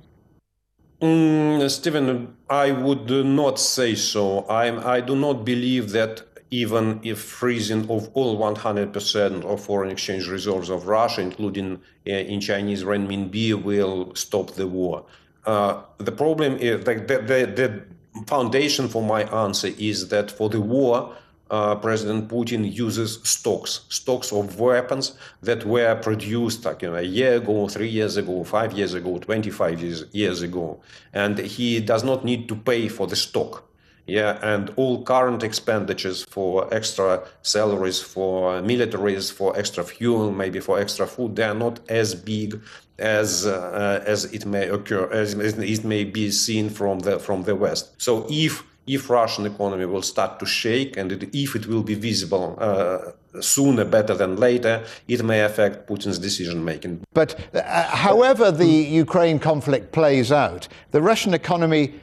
Mm, 1.01 1.69
Stephen, 1.69 2.37
I 2.49 2.71
would 2.71 3.09
not 3.09 3.59
say 3.59 3.93
so. 3.93 4.45
I, 4.45 4.95
I 4.95 5.01
do 5.01 5.15
not 5.15 5.43
believe 5.43 5.91
that 5.91 6.23
even 6.53 6.99
if 7.01 7.19
freezing 7.19 7.89
of 7.89 8.07
all 8.13 8.37
100% 8.37 9.43
of 9.43 9.59
foreign 9.59 9.89
exchange 9.89 10.27
reserves 10.27 10.69
of 10.69 10.85
Russia, 10.85 11.19
including 11.19 11.81
uh, 12.07 12.11
in 12.11 12.39
Chinese 12.39 12.83
renminbi, 12.83 13.51
will 13.69 14.13
stop 14.13 14.51
the 14.51 14.67
war. 14.67 15.03
Uh, 15.47 15.81
the 15.97 16.11
problem 16.11 16.55
is 16.57 16.85
the, 16.85 16.93
the, 16.93 17.45
the, 17.59 17.83
foundation 18.27 18.87
for 18.87 19.01
my 19.01 19.23
answer 19.45 19.71
is 19.79 20.09
that 20.09 20.29
for 20.29 20.47
the 20.47 20.61
war, 20.61 21.15
uh, 21.49 21.73
President 21.73 22.27
Putin 22.27 22.71
uses 22.71 23.19
stocks, 23.23 23.81
stocks 23.89 24.31
of 24.31 24.59
weapons 24.59 25.17
that 25.41 25.65
were 25.65 25.95
produced 25.95 26.63
like, 26.65 26.83
you 26.83 26.91
know, 26.91 26.97
a 26.97 27.01
year 27.01 27.37
ago, 27.37 27.67
three 27.67 27.89
years 27.89 28.15
ago, 28.15 28.43
five 28.43 28.73
years 28.73 28.93
ago, 28.93 29.17
25 29.17 29.81
years, 29.81 30.05
years 30.11 30.43
ago. 30.43 30.79
And 31.13 31.39
he 31.39 31.79
does 31.79 32.03
not 32.03 32.23
need 32.23 32.47
to 32.49 32.55
pay 32.55 32.87
for 32.89 33.07
the 33.07 33.15
stock 33.15 33.63
yeah, 34.05 34.37
and 34.41 34.71
all 34.75 35.03
current 35.03 35.43
expenditures 35.43 36.23
for 36.23 36.71
extra 36.73 37.23
salaries 37.41 38.01
for 38.01 38.61
militaries, 38.61 39.31
for 39.31 39.57
extra 39.57 39.83
fuel, 39.83 40.31
maybe 40.31 40.59
for 40.59 40.79
extra 40.79 41.07
food, 41.07 41.35
they 41.35 41.43
are 41.43 41.53
not 41.53 41.79
as 41.89 42.13
big 42.13 42.59
as 42.99 43.45
uh, 43.45 44.03
as 44.05 44.25
it 44.25 44.45
may 44.45 44.67
occur, 44.67 45.09
as 45.11 45.33
it 45.33 45.85
may 45.85 46.03
be 46.03 46.31
seen 46.31 46.69
from 46.69 46.99
the 46.99 47.17
from 47.19 47.43
the 47.43 47.55
West. 47.55 47.93
So 48.01 48.27
if 48.29 48.63
if 48.85 49.09
Russian 49.09 49.45
economy 49.45 49.85
will 49.85 50.01
start 50.01 50.39
to 50.39 50.45
shake 50.45 50.97
and 50.97 51.11
it, 51.11 51.29
if 51.33 51.55
it 51.55 51.67
will 51.67 51.83
be 51.83 51.95
visible 51.95 52.57
uh, 52.59 53.11
sooner 53.39 53.85
better 53.85 54.13
than 54.13 54.35
later, 54.35 54.83
it 55.07 55.23
may 55.23 55.41
affect 55.41 55.87
Putin's 55.87 56.19
decision 56.19 56.65
making. 56.65 57.01
But 57.13 57.39
uh, 57.55 57.83
however 57.83 58.51
the 58.51 58.67
Ukraine 58.67 59.39
conflict 59.39 59.93
plays 59.93 60.31
out, 60.31 60.67
the 60.91 61.01
Russian 61.01 61.33
economy 61.33 61.93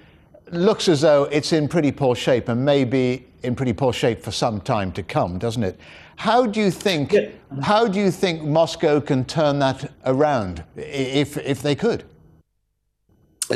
looks 0.53 0.89
as 0.89 1.01
though 1.01 1.25
it's 1.25 1.53
in 1.53 1.69
pretty 1.69 1.93
poor 1.93 2.15
shape 2.15 2.49
and 2.49 2.65
may 2.65 2.85
be 2.85 3.27
in 3.43 3.55
pretty 3.55 3.73
poor 3.73 3.93
shape 3.93 4.23
for 4.23 4.31
some 4.31 4.61
time 4.61 4.93
to 4.93 5.03
come, 5.03 5.39
doesn't 5.39 5.63
it? 5.63 5.79
How 6.17 6.47
do 6.47 6.61
you 6.61 6.71
think? 6.71 7.13
Yeah. 7.13 7.29
How 7.63 7.89
do 7.89 7.99
you 7.99 8.11
think 8.11 8.43
Moscow 8.43 9.01
can 9.01 9.25
turn 9.25 9.59
that 9.61 9.91
around, 10.05 10.63
if 10.77 11.39
if 11.39 11.63
they 11.63 11.75
could? 11.75 12.05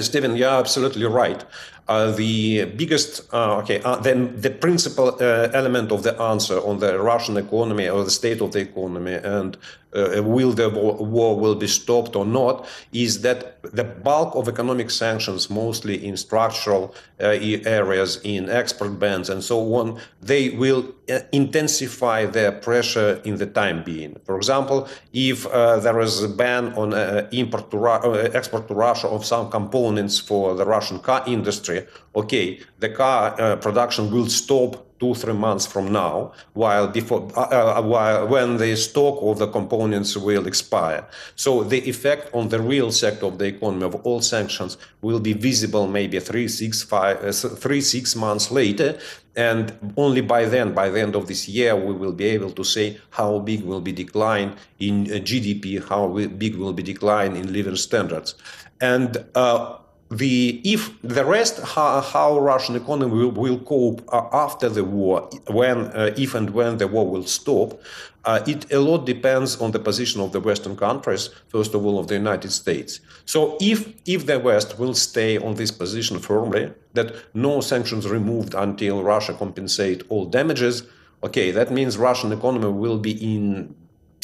Stephen, 0.00 0.36
you're 0.36 0.48
absolutely 0.48 1.04
right. 1.04 1.44
Uh, 1.86 2.10
the 2.12 2.64
biggest, 2.76 3.28
uh, 3.34 3.58
okay, 3.58 3.82
uh, 3.82 3.96
then 3.96 4.40
the 4.40 4.48
principal 4.48 5.08
uh, 5.20 5.50
element 5.52 5.92
of 5.92 6.02
the 6.02 6.18
answer 6.18 6.58
on 6.60 6.78
the 6.78 6.98
Russian 6.98 7.36
economy 7.36 7.90
or 7.90 8.04
the 8.04 8.10
state 8.10 8.40
of 8.40 8.52
the 8.52 8.60
economy 8.60 9.14
and 9.14 9.58
uh, 9.94 10.22
will 10.22 10.52
the 10.52 10.68
war 10.68 11.38
will 11.38 11.54
be 11.54 11.68
stopped 11.68 12.16
or 12.16 12.26
not 12.26 12.66
is 12.92 13.20
that 13.22 13.62
the 13.62 13.84
bulk 13.84 14.34
of 14.34 14.48
economic 14.48 14.90
sanctions, 14.90 15.48
mostly 15.48 16.04
in 16.06 16.16
structural 16.16 16.94
areas, 17.20 18.20
in 18.24 18.50
export 18.50 18.98
bans 18.98 19.30
and 19.30 19.42
so 19.42 19.74
on, 19.74 19.98
they 20.20 20.50
will 20.50 20.92
intensify 21.32 22.26
their 22.26 22.50
pressure 22.50 23.20
in 23.24 23.36
the 23.36 23.46
time 23.46 23.84
being. 23.84 24.18
For 24.24 24.36
example, 24.36 24.88
if 25.12 25.44
there 25.44 26.00
is 26.00 26.22
a 26.22 26.28
ban 26.28 26.72
on 26.74 26.92
import 27.32 27.70
to 27.70 27.78
Ru- 27.78 28.30
export 28.34 28.66
to 28.68 28.74
Russia 28.74 29.08
of 29.08 29.24
some 29.24 29.48
components 29.50 30.18
for 30.18 30.54
the 30.54 30.66
Russian 30.66 30.98
car 30.98 31.22
industry, 31.26 31.73
okay, 32.14 32.60
the 32.78 32.88
car 32.88 33.56
production 33.56 34.10
will 34.10 34.28
stop 34.28 34.84
two 35.04 35.14
three 35.14 35.34
months 35.34 35.66
from 35.66 35.92
now 35.92 36.32
while 36.54 36.86
before 36.88 37.28
uh, 37.36 37.78
uh, 37.78 37.82
while 37.82 38.26
when 38.28 38.56
the 38.56 38.76
stock 38.76 39.18
of 39.22 39.38
the 39.38 39.48
components 39.48 40.16
will 40.16 40.46
expire. 40.46 41.06
So 41.36 41.62
the 41.62 41.80
effect 41.88 42.32
on 42.32 42.48
the 42.48 42.60
real 42.60 42.90
sector 42.92 43.26
of 43.26 43.38
the 43.38 43.46
economy 43.46 43.84
of 43.84 43.94
all 44.06 44.20
sanctions 44.20 44.76
will 45.02 45.20
be 45.20 45.32
visible 45.32 45.86
maybe 45.86 46.20
three 46.20 46.48
six 46.48 46.82
five 46.82 47.16
uh, 47.24 47.32
three 47.32 47.80
six 47.80 48.16
months 48.16 48.50
later 48.50 48.98
and 49.36 49.64
only 49.96 50.20
by 50.20 50.44
then 50.44 50.72
by 50.72 50.88
the 50.88 51.00
end 51.00 51.16
of 51.16 51.26
this 51.26 51.48
year 51.48 51.74
we 51.74 51.92
will 51.92 52.12
be 52.12 52.26
able 52.26 52.52
to 52.52 52.62
say 52.62 52.86
how 53.10 53.40
big 53.40 53.64
will 53.64 53.80
be 53.80 53.90
the 53.90 54.04
decline 54.04 54.54
in 54.78 54.94
uh, 55.10 55.14
gdp 55.28 55.64
how 55.88 56.06
big 56.42 56.54
will 56.54 56.72
be 56.72 56.82
decline 56.82 57.34
in 57.36 57.52
living 57.52 57.76
standards. 57.76 58.36
And 58.80 59.24
uh, 59.34 59.78
the 60.18 60.60
if 60.64 60.90
the 61.02 61.24
rest 61.24 61.60
how, 61.74 62.00
how 62.00 62.38
Russian 62.38 62.76
economy 62.76 63.12
will, 63.12 63.30
will 63.30 63.58
cope 63.58 64.02
uh, 64.12 64.28
after 64.32 64.68
the 64.68 64.84
war 64.84 65.28
when 65.48 65.78
uh, 65.88 66.14
if 66.16 66.34
and 66.34 66.50
when 66.50 66.78
the 66.78 66.86
war 66.86 67.06
will 67.08 67.24
stop 67.24 67.80
uh, 68.24 68.40
it 68.46 68.72
a 68.72 68.80
lot 68.80 69.06
depends 69.06 69.60
on 69.60 69.72
the 69.72 69.78
position 69.78 70.20
of 70.20 70.32
the 70.32 70.40
western 70.40 70.76
countries 70.76 71.30
first 71.48 71.74
of 71.74 71.84
all 71.84 71.98
of 71.98 72.06
the 72.08 72.14
united 72.14 72.52
states. 72.52 73.00
So 73.24 73.56
if 73.60 73.78
if 74.06 74.26
the 74.26 74.38
west 74.38 74.78
will 74.78 74.94
stay 74.94 75.38
on 75.38 75.54
this 75.54 75.70
position 75.70 76.18
firmly 76.18 76.72
that 76.92 77.14
no 77.34 77.60
sanctions 77.60 78.08
removed 78.08 78.54
until 78.54 79.02
russia 79.02 79.32
compensate 79.34 80.02
all 80.10 80.26
damages 80.26 80.84
okay 81.22 81.50
that 81.50 81.72
means 81.72 81.98
russian 81.98 82.30
economy 82.32 82.70
will 82.70 82.98
be 82.98 83.12
in 83.34 83.74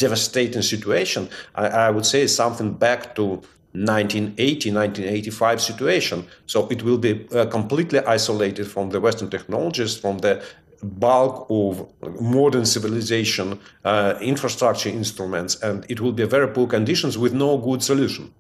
devastating 0.01 0.63
situation. 0.63 1.29
I, 1.55 1.67
I 1.87 1.91
would 1.91 2.07
say 2.07 2.27
something 2.27 2.73
back 2.73 3.15
to 3.17 3.43
1980 3.73 4.73
1985 4.73 5.61
situation 5.61 6.27
so 6.47 6.67
it 6.69 6.83
will 6.83 6.99
be 6.99 7.29
uh, 7.33 7.47
completely 7.47 8.01
isolated 8.01 8.67
from 8.67 8.91
the 8.91 9.01
western 9.01 9.31
technologies 9.31 9.97
from 9.97 10.19
the 10.19 10.43
bulk 10.83 11.47
of 11.51 11.87
modern 12.21 12.67
civilization 12.67 13.59
uh, 13.85 14.15
infrastructure 14.21 14.89
instruments 14.89 15.55
and 15.63 15.87
it 15.89 16.01
will 16.01 16.13
be 16.13 16.25
very 16.25 16.49
poor 16.49 16.67
conditions 16.67 17.17
with 17.17 17.33
no 17.33 17.57
good 17.59 17.83
solution 17.83 18.33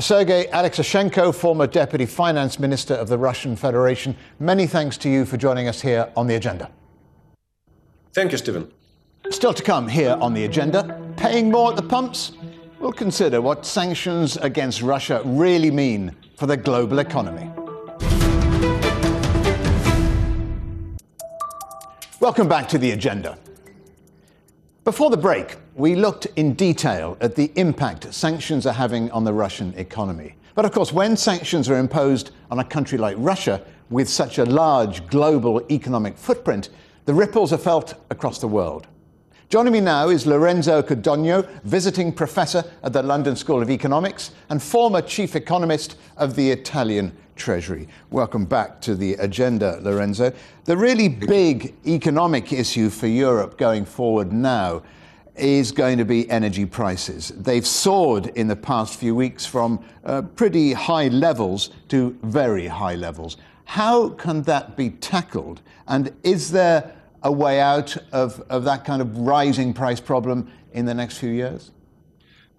Sergei 0.00 0.46
Alexashenko, 0.52 1.34
former 1.34 1.66
Deputy 1.66 2.06
Finance 2.06 2.60
Minister 2.60 2.94
of 2.94 3.08
the 3.08 3.18
Russian 3.18 3.56
Federation, 3.56 4.14
many 4.38 4.64
thanks 4.64 4.96
to 4.98 5.08
you 5.08 5.24
for 5.24 5.36
joining 5.36 5.66
us 5.66 5.80
here 5.80 6.08
on 6.16 6.28
the 6.28 6.36
agenda. 6.36 6.70
Thank 8.12 8.30
you, 8.30 8.38
Stephen. 8.38 8.70
Still 9.30 9.52
to 9.52 9.62
come 9.62 9.88
here 9.88 10.16
on 10.20 10.34
the 10.34 10.44
agenda 10.44 11.00
paying 11.16 11.50
more 11.50 11.70
at 11.70 11.76
the 11.76 11.82
pumps? 11.82 12.32
We'll 12.80 12.92
consider 12.92 13.40
what 13.40 13.66
sanctions 13.66 14.36
against 14.36 14.82
Russia 14.82 15.20
really 15.24 15.72
mean 15.72 16.14
for 16.36 16.46
the 16.46 16.56
global 16.56 17.00
economy. 17.00 17.50
Welcome 22.20 22.46
back 22.46 22.68
to 22.68 22.78
the 22.78 22.92
agenda. 22.92 23.36
Before 24.84 25.10
the 25.10 25.16
break, 25.16 25.56
we 25.74 25.96
looked 25.96 26.26
in 26.36 26.54
detail 26.54 27.16
at 27.20 27.34
the 27.34 27.50
impact 27.56 28.14
sanctions 28.14 28.64
are 28.64 28.72
having 28.72 29.10
on 29.10 29.24
the 29.24 29.32
Russian 29.32 29.74
economy. 29.76 30.36
But 30.54 30.64
of 30.64 30.70
course, 30.70 30.92
when 30.92 31.16
sanctions 31.16 31.68
are 31.68 31.78
imposed 31.78 32.30
on 32.48 32.60
a 32.60 32.64
country 32.64 32.96
like 32.96 33.16
Russia 33.18 33.60
with 33.90 34.08
such 34.08 34.38
a 34.38 34.44
large 34.44 35.04
global 35.08 35.66
economic 35.68 36.16
footprint, 36.16 36.68
the 37.06 37.14
ripples 37.14 37.52
are 37.52 37.58
felt 37.58 37.94
across 38.10 38.38
the 38.38 38.46
world. 38.46 38.86
Joining 39.50 39.72
me 39.72 39.80
now 39.80 40.10
is 40.10 40.26
Lorenzo 40.26 40.82
Codogno, 40.82 41.48
visiting 41.62 42.12
professor 42.12 42.62
at 42.82 42.92
the 42.92 43.02
London 43.02 43.34
School 43.34 43.62
of 43.62 43.70
Economics 43.70 44.32
and 44.50 44.62
former 44.62 45.00
chief 45.00 45.34
economist 45.34 45.96
of 46.18 46.36
the 46.36 46.50
Italian 46.50 47.16
Treasury. 47.34 47.88
Welcome 48.10 48.44
back 48.44 48.78
to 48.82 48.94
the 48.94 49.14
agenda, 49.14 49.80
Lorenzo. 49.80 50.34
The 50.66 50.76
really 50.76 51.08
big 51.08 51.74
economic 51.86 52.52
issue 52.52 52.90
for 52.90 53.06
Europe 53.06 53.56
going 53.56 53.86
forward 53.86 54.34
now 54.34 54.82
is 55.34 55.72
going 55.72 55.96
to 55.96 56.04
be 56.04 56.28
energy 56.28 56.66
prices. 56.66 57.32
They've 57.34 57.66
soared 57.66 58.26
in 58.36 58.48
the 58.48 58.56
past 58.56 59.00
few 59.00 59.14
weeks 59.14 59.46
from 59.46 59.82
uh, 60.04 60.20
pretty 60.36 60.74
high 60.74 61.08
levels 61.08 61.70
to 61.88 62.18
very 62.22 62.66
high 62.66 62.96
levels. 62.96 63.38
How 63.64 64.10
can 64.10 64.42
that 64.42 64.76
be 64.76 64.90
tackled? 64.90 65.62
And 65.86 66.12
is 66.22 66.50
there 66.50 66.97
a 67.22 67.32
way 67.32 67.60
out 67.60 67.96
of, 68.12 68.40
of 68.48 68.64
that 68.64 68.84
kind 68.84 69.02
of 69.02 69.18
rising 69.18 69.72
price 69.72 70.00
problem 70.00 70.50
in 70.72 70.84
the 70.84 70.94
next 70.94 71.18
few 71.18 71.30
years? 71.30 71.72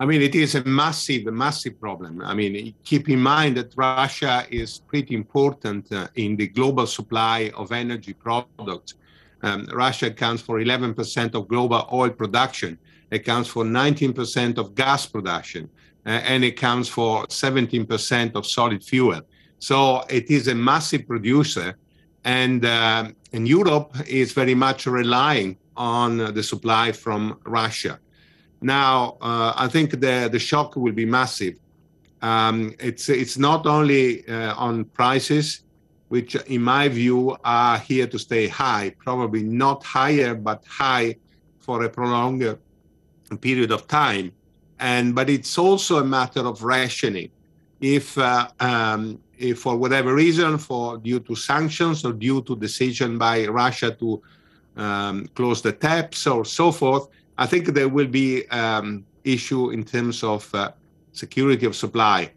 I 0.02 0.06
mean, 0.06 0.22
it 0.22 0.34
is 0.34 0.56
a 0.56 0.64
massive, 0.64 1.26
massive 1.26 1.80
problem. 1.80 2.22
I 2.22 2.34
mean, 2.34 2.74
keep 2.86 3.10
in 3.10 3.20
mind 3.20 3.58
that 3.58 3.74
Russia 3.76 4.46
is 4.50 4.80
pretty 4.80 5.14
important 5.14 5.92
uh, 5.92 6.08
in 6.16 6.38
the 6.38 6.48
global 6.48 6.88
supply 6.88 7.52
of 7.56 7.74
energy 7.74 8.14
products. 8.14 8.94
Um, 9.42 9.68
Russia 9.74 10.08
accounts 10.08 10.42
for 10.42 10.60
11% 10.60 11.36
of 11.36 11.50
global 11.50 11.88
oil 11.92 12.12
production, 12.12 12.78
accounts 13.12 13.50
for 13.50 13.66
19% 13.66 14.58
of 14.58 14.74
gas 14.74 15.06
production, 15.06 15.70
uh, 16.06 16.10
and 16.10 16.46
accounts 16.46 16.88
for 16.88 17.26
17% 17.28 18.36
of 18.36 18.46
solid 18.46 18.82
fuel. 18.84 19.22
So 19.60 20.06
it 20.10 20.32
is 20.32 20.48
a 20.48 20.56
massive 20.56 21.08
producer 21.08 21.78
and 22.24 22.66
uh, 22.66 23.10
and 23.34 23.48
Europe 23.48 23.96
is 24.08 24.34
very 24.34 24.56
much 24.56 24.86
relying 24.86 25.58
on 25.78 26.18
the 26.34 26.44
supply 26.44 26.92
from 26.92 27.40
Russia. 27.46 28.00
Now, 28.62 29.18
uh, 29.22 29.54
I 29.56 29.68
think 29.68 29.92
the 29.92 30.30
the 30.32 30.40
shock 30.40 30.76
will 30.76 30.92
be 30.92 31.06
massive. 31.06 31.56
Um, 32.22 32.74
it's 32.80 33.08
it's 33.10 33.38
not 33.38 33.66
only 33.66 34.28
uh, 34.28 34.54
on 34.56 34.86
prices, 34.86 35.64
which 36.10 36.36
in 36.36 36.62
my 36.62 36.90
view 36.90 37.38
are 37.44 37.78
here 37.78 38.08
to 38.08 38.20
stay 38.20 38.48
high, 38.48 38.94
probably 39.00 39.44
not 39.44 39.84
higher 39.84 40.36
but 40.36 40.64
high 40.66 41.16
for 41.60 41.84
a 41.84 41.90
prolonged 41.90 42.58
period 43.42 43.72
of 43.72 43.88
time, 43.88 44.32
and 44.80 45.16
but 45.16 45.30
it's 45.30 45.58
also 45.58 46.00
a 46.00 46.04
matter 46.04 46.42
of 46.42 46.64
rationing. 46.64 47.30
If 47.80 48.18
uh, 48.18 48.50
um, 48.60 49.22
for 49.56 49.76
whatever 49.78 50.14
reason, 50.14 50.58
for 50.58 50.98
due 50.98 51.20
to 51.22 51.36
sanctions 51.36 52.06
or 52.06 52.14
due 52.14 52.42
to 52.44 52.56
decision 52.56 53.18
by 53.18 53.48
Russia 53.48 53.92
to 53.92 54.22
um, 54.76 55.28
close 55.36 55.62
the 55.62 55.72
taps 55.72 56.28
or 56.28 56.46
so 56.46 56.72
forth, 56.72 57.08
I 57.38 57.46
think 57.46 57.68
there 57.68 57.90
will 57.90 58.08
be 58.08 58.48
um, 58.50 59.06
issue 59.24 59.72
in 59.72 59.84
terms 59.84 60.24
of 60.24 60.54
uh, 60.54 60.72
security 61.14 61.66
of 61.66 61.76
supply. 61.76 62.32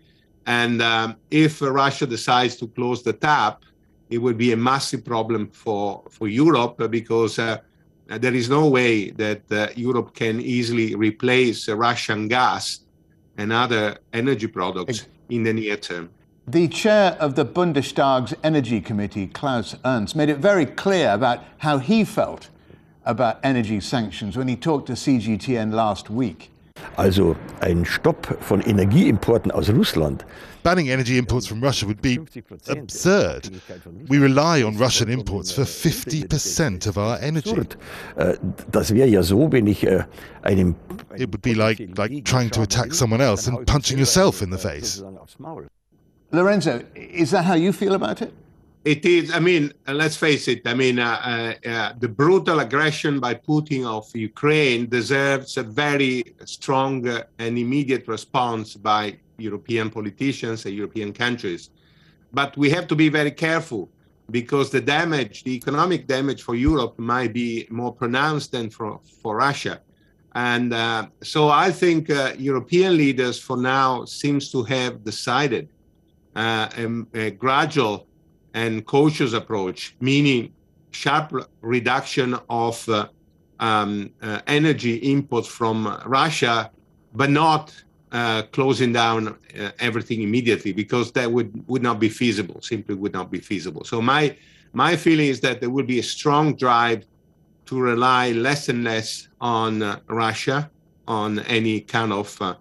And 0.46 0.82
um, 0.82 1.16
if 1.30 1.60
Russia 1.60 2.06
decides 2.06 2.56
to 2.56 2.66
close 2.68 3.02
the 3.02 3.12
tap, 3.12 3.62
it 4.10 4.18
will 4.18 4.34
be 4.34 4.52
a 4.52 4.56
massive 4.56 5.04
problem 5.04 5.48
for, 5.50 6.02
for 6.10 6.28
Europe 6.28 6.90
because 6.90 7.38
uh, 7.38 7.58
there 8.08 8.34
is 8.34 8.48
no 8.50 8.68
way 8.68 9.10
that 9.10 9.42
uh, 9.50 9.68
Europe 9.74 10.14
can 10.14 10.40
easily 10.40 10.94
replace 10.94 11.68
Russian 11.68 12.28
gas 12.28 12.80
and 13.38 13.52
other 13.52 13.98
energy 14.12 14.46
products 14.46 15.06
in 15.30 15.42
the 15.44 15.52
near 15.52 15.76
term. 15.76 16.10
The 16.48 16.66
chair 16.66 17.16
of 17.20 17.36
the 17.36 17.44
Bundestag's 17.44 18.34
Energy 18.42 18.80
Committee, 18.80 19.28
Klaus 19.28 19.76
Ernst, 19.84 20.16
made 20.16 20.28
it 20.28 20.38
very 20.38 20.66
clear 20.66 21.12
about 21.12 21.38
how 21.58 21.78
he 21.78 22.04
felt 22.04 22.50
about 23.04 23.38
energy 23.44 23.78
sanctions 23.78 24.36
when 24.36 24.48
he 24.48 24.56
talked 24.56 24.88
to 24.88 24.94
CGTN 24.94 25.72
last 25.72 26.10
week. 26.10 26.50
Also 26.96 27.36
ein 27.60 27.84
Stopp 27.84 28.26
von 28.40 28.60
Energieimporten 28.60 29.52
aus 29.52 29.68
Russland. 29.68 30.24
Banning 30.64 30.90
energy 30.90 31.16
imports 31.16 31.46
from 31.46 31.62
Russia 31.62 31.86
would 31.86 32.02
be 32.02 32.18
absurd. 32.68 33.48
We 34.08 34.18
rely 34.18 34.64
on 34.64 34.76
Russian 34.76 35.10
imports 35.10 35.52
for 35.52 35.62
50% 35.62 36.88
of 36.88 36.98
our 36.98 37.18
energy. 37.20 37.54
Äh, 38.16 38.36
das 38.70 38.92
wäre 38.92 39.08
ja 39.08 39.22
so, 39.22 39.50
wenn 39.52 39.68
ich 39.68 39.86
äh, 39.86 40.04
einem 40.42 40.74
It 41.16 41.32
would 41.32 41.42
be 41.42 41.54
like, 41.54 41.96
like 41.96 42.24
trying 42.24 42.50
to 42.50 42.62
attack 42.62 42.92
someone 42.94 43.22
else 43.22 43.48
and 43.48 43.64
punching 43.64 43.98
yourself 43.98 44.42
in 44.42 44.50
the 44.50 44.58
face. 44.58 45.02
Lorenzo, 46.32 46.82
is 46.94 47.30
that 47.32 47.44
how 47.44 47.54
you 47.54 47.72
feel 47.72 47.94
about 47.94 48.22
it? 48.22 48.32
It 48.84 49.04
is. 49.04 49.30
I 49.32 49.38
mean, 49.38 49.72
uh, 49.86 49.92
let's 49.92 50.16
face 50.16 50.48
it. 50.48 50.66
I 50.66 50.74
mean, 50.74 50.98
uh, 50.98 51.54
uh, 51.64 51.68
uh, 51.68 51.92
the 52.00 52.08
brutal 52.08 52.58
aggression 52.60 53.20
by 53.20 53.34
Putin 53.34 53.86
of 53.86 54.04
Ukraine 54.16 54.88
deserves 54.88 55.56
a 55.56 55.62
very 55.62 56.34
strong 56.44 57.06
uh, 57.06 57.22
and 57.38 57.58
immediate 57.58 58.08
response 58.08 58.74
by 58.74 59.18
European 59.36 59.90
politicians 59.90 60.64
and 60.64 60.74
European 60.74 61.12
countries. 61.12 61.70
But 62.32 62.56
we 62.56 62.70
have 62.70 62.88
to 62.88 62.96
be 62.96 63.08
very 63.08 63.30
careful 63.30 63.90
because 64.30 64.70
the 64.70 64.80
damage, 64.80 65.44
the 65.44 65.54
economic 65.54 66.06
damage 66.06 66.42
for 66.42 66.54
Europe, 66.54 66.98
might 66.98 67.34
be 67.34 67.68
more 67.70 67.92
pronounced 67.94 68.52
than 68.52 68.70
for, 68.70 69.00
for 69.22 69.36
Russia. 69.36 69.80
And 70.34 70.72
uh, 70.72 71.06
so 71.22 71.50
I 71.50 71.70
think 71.70 72.08
European 72.38 72.96
leaders, 72.96 73.38
for 73.38 73.58
now, 73.58 74.06
seems 74.06 74.50
to 74.52 74.62
have 74.62 75.04
decided 75.04 75.68
a, 76.34 77.04
a, 77.14 77.30
gradual 77.30 78.06
and 78.54 78.84
cautious 78.86 79.32
approach, 79.32 79.96
meaning 80.00 80.52
sharp 80.90 81.32
reduction 81.60 82.38
of 82.48 82.88
uh, 82.88 83.08
um, 83.60 84.10
uh, 84.22 84.40
energy 84.46 85.00
inputs 85.00 85.46
from 85.46 86.00
Russia, 86.06 86.70
but 87.14 87.30
not 87.30 87.74
uh, 88.12 88.42
closing 88.52 88.92
down 88.92 89.28
uh, 89.28 89.70
everything 89.78 90.22
immediately 90.22 90.72
because 90.72 91.12
that 91.12 91.30
would, 91.30 91.50
would 91.68 91.82
not 91.82 91.98
be 91.98 92.08
feasible, 92.08 92.60
simply 92.60 92.94
would 92.94 93.12
not 93.12 93.30
be 93.30 93.38
feasible. 93.38 93.84
So 93.84 94.02
my 94.02 94.36
My 94.74 94.96
feeling 94.96 95.28
is 95.28 95.40
that 95.40 95.60
there 95.60 95.70
will 95.70 95.84
be 95.84 95.98
a 95.98 96.02
strong 96.02 96.56
drive 96.56 97.04
to 97.66 97.78
rely 97.78 98.32
less 98.32 98.68
and 98.68 98.84
less 98.84 99.28
on 99.40 99.82
uh, 99.82 100.00
Russia 100.08 100.70
on 101.06 101.40
any 101.40 101.80
kind 101.80 102.12
of 102.12 102.40
uh, 102.40 102.54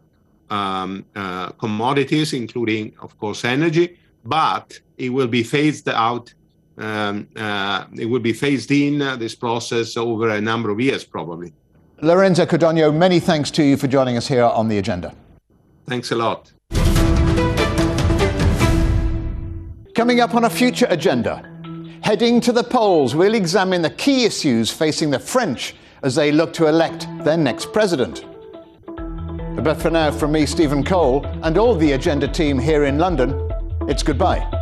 um, 0.51 1.05
uh, 1.15 1.49
commodities, 1.51 2.33
including, 2.33 2.93
of 3.01 3.17
course, 3.17 3.45
energy, 3.45 3.97
but 4.25 4.79
it 4.97 5.09
will 5.09 5.27
be 5.27 5.43
phased 5.43 5.89
out. 5.89 6.33
Um, 6.77 7.27
uh, 7.35 7.85
it 7.97 8.05
will 8.05 8.19
be 8.19 8.33
phased 8.33 8.71
in 8.71 9.01
uh, 9.01 9.15
this 9.15 9.33
process 9.33 9.97
over 9.97 10.29
a 10.29 10.41
number 10.41 10.69
of 10.69 10.79
years, 10.79 11.03
probably. 11.03 11.53
Lorenzo 12.01 12.45
Codogno, 12.45 12.93
many 12.93 13.19
thanks 13.19 13.51
to 13.51 13.63
you 13.63 13.77
for 13.77 13.87
joining 13.87 14.17
us 14.17 14.27
here 14.27 14.43
on 14.43 14.67
the 14.67 14.77
agenda. 14.77 15.15
Thanks 15.87 16.11
a 16.11 16.15
lot. 16.15 16.51
Coming 19.95 20.19
up 20.19 20.33
on 20.35 20.45
a 20.45 20.49
future 20.49 20.87
agenda, 20.89 21.47
heading 22.01 22.41
to 22.41 22.51
the 22.51 22.63
polls, 22.63 23.15
we'll 23.15 23.35
examine 23.35 23.81
the 23.81 23.89
key 23.89 24.25
issues 24.25 24.71
facing 24.71 25.11
the 25.11 25.19
French 25.19 25.75
as 26.01 26.15
they 26.15 26.31
look 26.31 26.53
to 26.53 26.67
elect 26.67 27.07
their 27.23 27.37
next 27.37 27.71
president. 27.71 28.25
But 29.55 29.75
for 29.81 29.89
now, 29.89 30.11
from 30.11 30.31
me, 30.31 30.45
Stephen 30.45 30.83
Cole, 30.83 31.25
and 31.43 31.57
all 31.57 31.75
the 31.75 31.91
Agenda 31.91 32.27
team 32.27 32.57
here 32.57 32.85
in 32.85 32.97
London, 32.97 33.49
it's 33.87 34.03
goodbye. 34.03 34.60